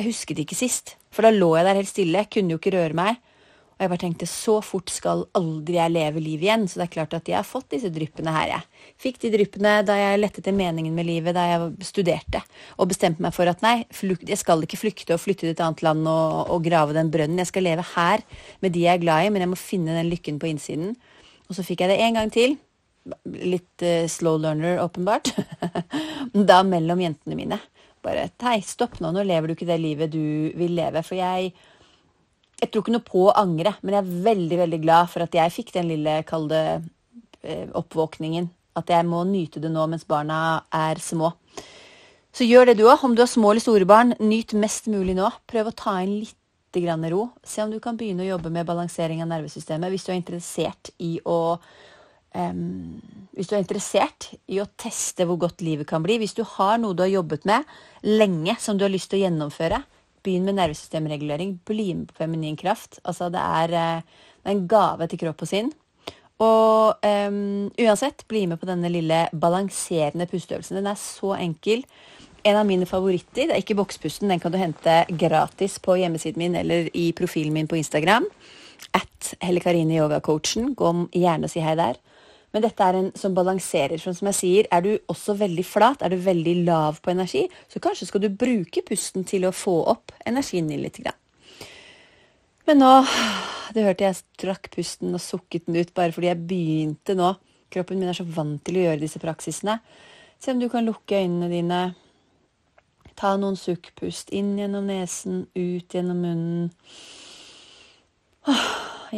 Jeg 0.00 0.08
husket 0.12 0.38
ikke 0.44 0.56
sist, 0.56 0.94
for 1.12 1.26
da 1.26 1.32
lå 1.34 1.50
jeg 1.58 1.66
der 1.66 1.76
helt 1.80 1.90
stille, 1.90 2.28
kunne 2.32 2.54
jo 2.54 2.60
ikke 2.60 2.76
røre 2.76 2.96
meg. 2.96 3.18
Og 3.80 3.84
jeg 3.86 3.90
bare 3.94 4.00
tenkte 4.02 4.26
så 4.28 4.54
fort 4.60 4.90
skal 4.92 5.22
aldri 5.36 5.78
jeg 5.78 5.92
leve 5.94 6.20
livet 6.20 6.44
igjen, 6.44 6.66
så 6.68 6.82
det 6.82 6.84
er 6.84 6.92
klart 6.98 7.14
at 7.16 7.28
jeg 7.32 7.38
har 7.38 7.46
fått 7.48 7.70
disse 7.72 7.88
dryppene 7.92 8.34
her, 8.34 8.50
jeg. 8.52 8.90
Fikk 9.00 9.20
de 9.22 9.30
dryppene 9.32 9.72
da 9.88 9.96
jeg 9.96 10.18
lette 10.20 10.42
etter 10.42 10.52
meningen 10.52 10.92
med 10.92 11.08
livet, 11.08 11.32
da 11.32 11.46
jeg 11.48 11.88
studerte, 11.88 12.42
og 12.76 12.90
bestemte 12.92 13.24
meg 13.24 13.32
for 13.32 13.48
at 13.48 13.64
nei, 13.64 13.78
jeg 13.88 14.36
skal 14.36 14.66
ikke 14.66 14.82
flykte 14.82 15.16
og 15.16 15.22
flytte 15.24 15.46
til 15.46 15.54
et 15.54 15.62
annet 15.64 15.80
land 15.86 16.04
og, 16.12 16.52
og 16.52 16.64
grave 16.68 16.96
den 16.96 17.08
brønnen. 17.12 17.40
Jeg 17.40 17.48
skal 17.54 17.64
leve 17.70 17.86
her 17.94 18.20
med 18.60 18.76
de 18.76 18.84
jeg 18.84 19.00
er 19.00 19.04
glad 19.06 19.24
i, 19.24 19.32
men 19.32 19.46
jeg 19.46 19.52
må 19.54 19.60
finne 19.60 19.96
den 19.96 20.12
lykken 20.12 20.36
på 20.42 20.52
innsiden. 20.52 20.92
Og 21.48 21.56
så 21.56 21.64
fikk 21.64 21.80
jeg 21.80 21.94
det 21.94 22.02
en 22.04 22.20
gang 22.20 22.36
til. 22.36 22.60
Litt 23.24 23.84
uh, 23.86 24.06
slow 24.10 24.40
learner, 24.40 24.80
åpenbart. 24.84 25.32
da 26.50 26.62
mellom 26.66 27.00
jentene 27.00 27.38
mine. 27.38 27.60
Bare 28.04 28.30
Hei, 28.40 28.60
stopp 28.64 28.98
nå, 29.00 29.10
nå 29.12 29.24
lever 29.28 29.50
du 29.50 29.54
ikke 29.54 29.68
det 29.68 29.80
livet 29.80 30.12
du 30.12 30.52
vil 30.56 30.76
leve. 30.76 31.02
For 31.06 31.18
jeg 31.20 31.52
Jeg 32.60 32.68
tror 32.68 32.82
ikke 32.84 32.92
noe 32.92 33.04
på 33.04 33.20
å 33.24 33.36
angre, 33.40 33.72
men 33.80 33.94
jeg 33.94 34.04
er 34.04 34.24
veldig, 34.24 34.56
veldig 34.60 34.80
glad 34.82 35.08
for 35.08 35.24
at 35.24 35.32
jeg 35.32 35.52
fikk 35.54 35.70
den 35.72 35.86
lille, 35.88 36.18
kalde 36.28 36.58
eh, 37.40 37.70
oppvåkningen. 37.72 38.50
At 38.76 38.92
jeg 38.92 39.06
må 39.08 39.22
nyte 39.24 39.62
det 39.64 39.70
nå 39.72 39.86
mens 39.88 40.04
barna 40.04 40.66
er 40.68 41.00
små. 41.00 41.32
Så 42.36 42.44
gjør 42.44 42.68
det 42.68 42.76
du 42.76 42.84
òg. 42.84 43.00
Om 43.02 43.16
du 43.16 43.24
har 43.24 43.30
små 43.32 43.54
eller 43.54 43.64
store 43.64 43.88
barn, 43.88 44.12
nyt 44.20 44.52
mest 44.52 44.90
mulig 44.92 45.16
nå. 45.16 45.30
Prøv 45.48 45.70
å 45.70 45.76
ta 45.76 45.96
inn 46.04 46.18
litt 46.20 46.36
ro. 47.10 47.30
Se 47.42 47.62
om 47.62 47.70
du 47.70 47.80
kan 47.80 47.96
begynne 47.96 48.22
å 48.22 48.30
jobbe 48.36 48.50
med 48.50 48.66
balansering 48.66 49.22
av 49.22 49.28
nervesystemet 49.32 49.90
hvis 49.90 50.04
du 50.04 50.12
er 50.12 50.20
interessert 50.20 50.92
i 50.98 51.18
å 51.24 51.58
um, 52.34 53.00
Hvis 53.36 53.50
du 53.50 53.56
er 53.56 53.62
interessert 53.62 54.30
i 54.50 54.60
å 54.62 54.68
teste 54.80 55.26
hvor 55.28 55.38
godt 55.40 55.64
livet 55.64 55.88
kan 55.88 56.04
bli. 56.04 56.18
Hvis 56.20 56.36
du 56.36 56.42
har 56.56 56.78
noe 56.82 56.96
du 56.96 57.04
har 57.04 57.12
jobbet 57.12 57.46
med 57.48 57.68
lenge 58.06 58.56
som 58.60 58.78
du 58.78 58.84
har 58.86 58.92
lyst 58.92 59.10
til 59.12 59.20
å 59.20 59.24
gjennomføre, 59.26 59.82
begynn 60.24 60.48
med 60.48 60.58
nervesystemregulering. 60.58 61.58
Bli 61.68 61.92
med 61.94 62.10
på 62.10 62.20
feminin 62.20 62.58
kraft. 62.60 63.00
Altså, 63.04 63.30
det 63.32 63.40
er, 63.40 63.76
eh, 63.76 64.26
det 64.42 64.50
er 64.50 64.56
en 64.56 64.66
gave 64.68 65.08
til 65.08 65.22
kropp 65.24 65.46
og 65.46 65.48
sinn. 65.48 65.72
Og 66.40 67.04
um, 67.04 67.68
uansett, 67.76 68.24
bli 68.28 68.46
med 68.48 68.60
på 68.60 68.68
denne 68.68 68.88
lille 68.88 69.26
balanserende 69.36 70.26
pusteøvelsen. 70.30 70.78
Den 70.80 70.88
er 70.88 70.96
så 70.96 71.34
enkel. 71.36 71.84
En 72.48 72.56
av 72.56 72.64
mine 72.64 72.88
favoritter. 72.88 73.50
Det 73.50 73.52
er 73.52 73.60
ikke 73.60 73.76
bokspusten. 73.76 74.30
Den 74.32 74.40
kan 74.40 74.52
du 74.52 74.56
hente 74.60 75.02
gratis 75.20 75.76
på 75.84 75.98
hjemmesiden 76.00 76.40
min 76.40 76.56
eller 76.56 76.88
i 76.96 77.10
profilen 77.16 77.52
min 77.52 77.68
på 77.68 77.76
Instagram. 77.76 78.24
At 78.96 79.34
Helle 79.44 79.60
Karine 79.60 79.98
Yogacoachen. 79.98 80.72
Gå 80.74 80.94
gjerne 81.12 81.44
og 81.44 81.52
si 81.52 81.60
hei 81.60 81.76
der. 81.76 82.00
Men 82.50 82.64
dette 82.64 82.82
er 82.82 82.98
en 82.98 83.10
som 83.18 83.34
balanserer. 83.34 84.00
Som 84.02 84.30
jeg 84.30 84.38
sier, 84.38 84.68
er 84.74 84.82
du 84.82 84.90
også 85.10 85.36
veldig 85.38 85.64
flat, 85.66 86.02
er 86.02 86.10
du 86.12 86.18
veldig 86.24 86.56
lav 86.66 86.98
på 87.02 87.12
energi, 87.12 87.44
så 87.70 87.82
kanskje 87.82 88.08
skal 88.10 88.24
du 88.24 88.30
bruke 88.34 88.82
pusten 88.86 89.26
til 89.28 89.46
å 89.46 89.54
få 89.54 89.76
opp 89.92 90.14
energien 90.26 90.70
din 90.70 90.82
litt. 90.82 91.00
Men 92.66 92.82
nå 92.82 92.94
Du 93.70 93.78
hørte 93.84 94.02
jeg 94.02 94.16
trakk 94.34 94.64
pusten 94.74 95.14
og 95.14 95.22
sukket 95.22 95.68
den 95.68 95.76
ut 95.78 95.92
bare 95.94 96.10
fordi 96.10 96.26
jeg 96.26 96.42
begynte 96.42 97.14
nå. 97.14 97.28
Kroppen 97.70 98.00
min 98.00 98.10
er 98.10 98.16
så 98.18 98.24
vant 98.26 98.58
til 98.66 98.80
å 98.80 98.82
gjøre 98.82 98.98
disse 99.04 99.20
praksisene. 99.22 99.76
Se 100.42 100.50
om 100.50 100.58
du 100.58 100.66
kan 100.72 100.82
lukke 100.82 101.20
øynene 101.22 101.46
dine. 101.52 101.78
Ta 103.14 103.36
noen 103.38 103.54
sukkpust 103.54 104.34
inn 104.34 104.56
gjennom 104.58 104.90
nesen, 104.90 105.44
ut 105.54 105.94
gjennom 105.94 106.18
munnen. 106.18 106.66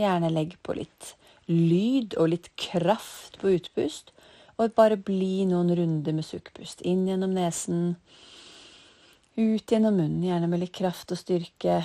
Gjerne 0.03 0.29
legg 0.37 0.59
på 0.61 0.77
litt 0.77 1.15
lyd 1.53 2.17
og 2.19 2.33
litt 2.33 2.51
kraft 2.59 3.39
på 3.43 3.55
utpust. 3.57 4.13
Og 4.59 4.75
bare 4.77 4.99
bli 5.01 5.45
noen 5.49 5.73
runder 5.75 6.15
med 6.15 6.27
sukkpust. 6.27 6.85
Inn 6.87 7.07
gjennom 7.09 7.33
nesen, 7.35 7.97
ut 9.37 9.73
gjennom 9.73 9.97
munnen, 9.97 10.27
gjerne 10.27 10.51
med 10.51 10.63
litt 10.63 10.75
kraft 10.77 11.15
og 11.15 11.19
styrke. 11.21 11.81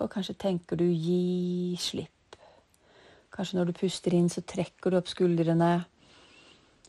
Og 0.00 0.10
kanskje 0.12 0.36
tenker 0.46 0.78
du 0.80 0.86
gi 0.86 1.76
slipp. 1.80 2.38
Kanskje 3.34 3.58
når 3.58 3.70
du 3.70 3.78
puster 3.80 4.14
inn, 4.16 4.30
så 4.32 4.40
trekker 4.46 4.92
du 4.92 5.00
opp 5.00 5.10
skuldrene. 5.12 5.72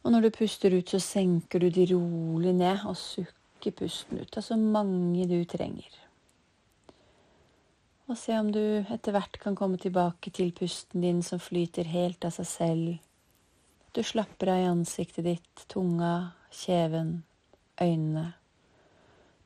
Og 0.05 0.13
når 0.13 0.27
du 0.27 0.35
puster 0.37 0.71
ut, 0.77 0.87
så 0.87 1.01
senker 1.03 1.59
du 1.59 1.69
de 1.73 1.89
rolig 1.91 2.53
ned 2.55 2.85
og 2.87 2.95
sukker 2.95 3.73
pusten 3.75 4.21
ut 4.21 4.37
av 4.37 4.45
så 4.45 4.55
mange 4.55 5.25
du 5.27 5.41
trenger. 5.49 6.06
Og 8.07 8.15
se 8.15 8.37
om 8.39 8.47
du 8.55 8.61
etter 8.87 9.11
hvert 9.11 9.35
kan 9.41 9.55
komme 9.59 9.75
tilbake 9.81 10.31
til 10.31 10.53
pusten 10.55 11.03
din 11.03 11.19
som 11.25 11.41
flyter 11.43 11.89
helt 11.91 12.23
av 12.23 12.31
seg 12.37 12.47
selv. 12.47 12.91
Du 13.91 13.99
slapper 13.99 14.53
av 14.53 14.59
i 14.61 14.67
ansiktet 14.69 15.25
ditt, 15.25 15.63
tunga, 15.67 16.31
kjeven, 16.55 17.17
øynene. 17.83 18.29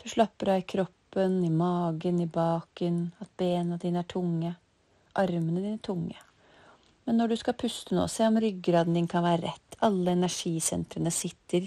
Du 0.04 0.10
slapper 0.10 0.54
av 0.54 0.62
i 0.62 0.68
kroppen, 0.76 1.40
i 1.46 1.50
magen, 1.50 2.20
i 2.22 2.28
baken, 2.30 3.00
at 3.22 3.32
bena 3.42 3.80
dine 3.82 4.04
er 4.04 4.10
tunge, 4.14 4.54
armene 5.18 5.64
dine 5.64 5.82
tunge. 5.82 6.20
Men 7.06 7.18
når 7.18 7.32
du 7.32 7.38
skal 7.42 7.58
puste 7.58 7.96
nå, 7.98 8.06
se 8.08 8.28
om 8.30 8.38
ryggraden 8.42 8.94
din 8.94 9.10
kan 9.10 9.26
være 9.26 9.48
rett. 9.48 9.78
Alle 9.82 10.14
energisentrene 10.14 11.10
sitter 11.10 11.66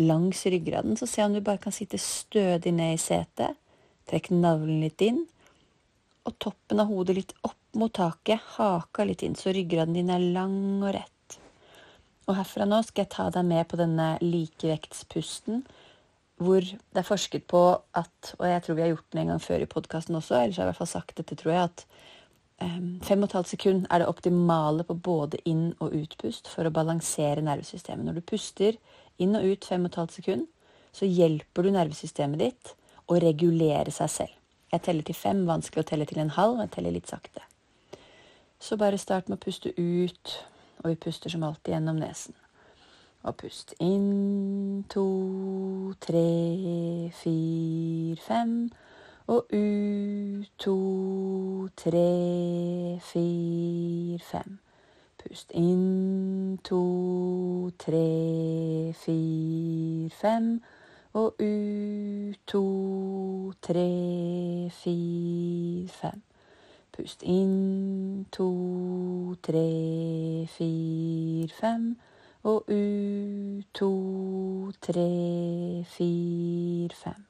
langs 0.00 0.46
ryggraden, 0.48 0.96
så 0.96 1.04
se 1.06 1.24
om 1.24 1.36
du 1.36 1.42
bare 1.44 1.60
kan 1.60 1.76
sitte 1.76 2.00
stødig 2.00 2.72
ned 2.72 2.96
i 2.96 3.02
setet. 3.02 3.60
Trekk 4.08 4.30
navlen 4.32 4.80
litt 4.80 5.04
inn, 5.04 5.20
og 6.28 6.36
toppen 6.42 6.82
av 6.82 6.90
hodet 6.90 7.16
litt 7.16 7.34
opp 7.46 7.78
mot 7.78 7.92
taket. 7.94 8.42
Haka 8.56 9.06
litt 9.06 9.24
inn, 9.26 9.36
så 9.38 9.54
ryggraden 9.54 9.96
din 9.96 10.12
er 10.12 10.24
lang 10.34 10.82
og 10.82 10.92
rett. 10.96 11.38
Og 12.28 12.36
herfra 12.38 12.66
nå 12.68 12.82
skal 12.86 13.04
jeg 13.04 13.14
ta 13.14 13.28
deg 13.34 13.46
med 13.48 13.66
på 13.70 13.78
denne 13.80 14.12
likevektspusten, 14.22 15.64
hvor 16.40 16.64
det 16.64 17.00
er 17.02 17.06
forsket 17.06 17.44
på 17.50 17.62
at, 17.98 18.34
og 18.38 18.46
jeg 18.48 18.62
tror 18.64 18.76
vi 18.78 18.84
har 18.84 18.92
gjort 18.94 19.10
den 19.12 19.24
en 19.24 19.34
gang 19.34 19.42
før 19.44 19.64
i 19.64 19.68
podkasten 19.68 20.16
også, 20.16 20.38
ellers 20.38 20.60
har 20.60 20.64
jeg 20.64 20.68
i 20.68 20.72
hvert 20.72 20.80
fall 20.80 20.94
sagt 20.94 21.18
dette, 21.18 21.36
tror 21.36 21.52
jeg, 21.52 21.72
at 21.72 21.84
Fem 22.60 23.22
og 23.22 23.30
et 23.30 23.34
halvt 23.38 23.48
sekund 23.54 23.86
er 23.88 24.02
det 24.02 24.08
optimale 24.10 24.84
på 24.84 24.92
både 25.00 25.38
inn- 25.48 25.72
og 25.80 25.94
utpust 25.96 26.48
for 26.52 26.68
å 26.68 26.72
balansere 26.74 27.40
nervesystemet. 27.40 28.04
Når 28.04 28.18
du 28.18 28.26
puster 28.34 28.76
inn 29.16 29.32
og 29.38 29.46
ut 29.48 29.64
fem 29.64 29.86
og 29.86 29.88
et 29.88 29.96
halvt 30.02 30.18
sekund, 30.18 30.44
så 30.92 31.08
hjelper 31.08 31.64
du 31.64 31.70
nervesystemet 31.72 32.42
ditt 32.42 32.74
å 33.08 33.16
regulere 33.22 33.94
seg 33.94 34.12
selv. 34.12 34.39
Jeg 34.72 34.82
teller 34.82 35.02
til 35.02 35.18
fem, 35.18 35.46
vanskelig 35.48 35.82
å 35.82 35.88
telle 35.88 36.06
til 36.06 36.20
en 36.22 36.30
halv, 36.36 36.60
jeg 36.62 36.70
teller 36.76 36.94
litt 36.94 37.10
sakte. 37.10 37.42
Så 38.60 38.76
bare 38.78 39.00
start 39.00 39.28
med 39.28 39.40
å 39.40 39.42
puste 39.42 39.72
ut, 39.74 40.36
og 40.82 40.92
vi 40.92 41.00
puster 41.06 41.32
som 41.32 41.42
alltid 41.42 41.74
gjennom 41.74 41.98
nesen. 41.98 42.36
Og 43.26 43.34
pust 43.42 43.74
inn 43.82 44.84
to, 44.88 45.04
tre, 46.00 47.10
fire, 47.18 48.16
fem. 48.22 48.54
Og 49.30 49.50
ut 49.52 50.48
to, 50.62 50.76
tre, 51.76 52.06
fire, 53.10 54.22
fem. 54.30 54.58
Pust 55.20 55.52
inn 55.52 56.58
to, 56.64 56.82
tre, 57.78 58.06
fire, 59.02 60.10
fem. 60.22 60.54
Og 61.12 61.34
ut 61.40 62.36
to, 62.46 63.52
tre, 63.62 64.70
fire, 64.70 65.88
fem. 65.88 66.22
Pust 66.92 67.22
inn 67.22 68.26
to, 68.30 69.34
tre, 69.42 70.46
fire, 70.46 71.48
fem. 71.48 71.96
Og 72.42 72.70
ut 72.70 73.64
to, 73.74 73.90
tre, 74.80 75.82
fire, 75.84 76.94
fem. 76.94 77.26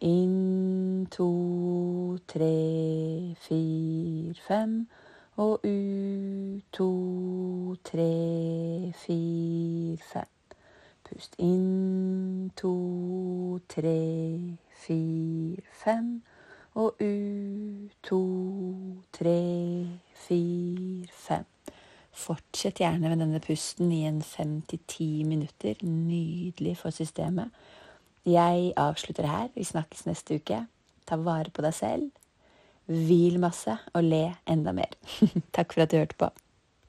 Inn 0.00 1.06
to, 1.10 2.18
tre, 2.28 3.36
fire, 3.40 4.34
fem. 4.48 4.88
Og 5.36 5.60
ut 5.64 6.64
to, 6.72 7.76
tre, 7.84 8.08
fire, 9.04 9.98
fem. 10.12 10.35
Pust 11.16 11.38
inn 11.40 12.50
to, 12.60 13.58
tre, 13.72 14.00
fire, 14.76 15.62
fem. 15.72 16.10
Og 16.76 17.00
ut 17.00 17.94
to, 18.04 18.20
tre, 19.16 19.38
fire, 20.26 21.08
fem. 21.16 21.46
Fortsett 22.12 22.82
gjerne 22.82 23.08
med 23.08 23.24
denne 23.24 23.40
pusten 23.40 23.88
i 23.96 24.02
en 24.04 24.20
fem 24.20 24.58
til 24.68 24.84
ti 24.92 25.08
minutter. 25.24 25.80
Nydelig 25.80 26.76
for 26.82 26.92
systemet. 26.92 27.48
Jeg 28.28 28.74
avslutter 28.76 29.24
her. 29.24 29.48
Vi 29.56 29.64
snakkes 29.64 30.04
neste 30.04 30.36
uke. 30.36 30.66
Ta 31.08 31.16
vare 31.16 31.48
på 31.48 31.64
deg 31.64 31.80
selv. 31.80 32.10
Hvil 32.92 33.40
masse 33.40 33.72
og 33.94 34.04
le 34.04 34.26
enda 34.44 34.76
mer. 34.76 34.92
Takk 35.56 35.72
for 35.72 35.86
at 35.86 35.96
du 35.96 36.02
hørte 36.02 36.20
på. 36.20 36.28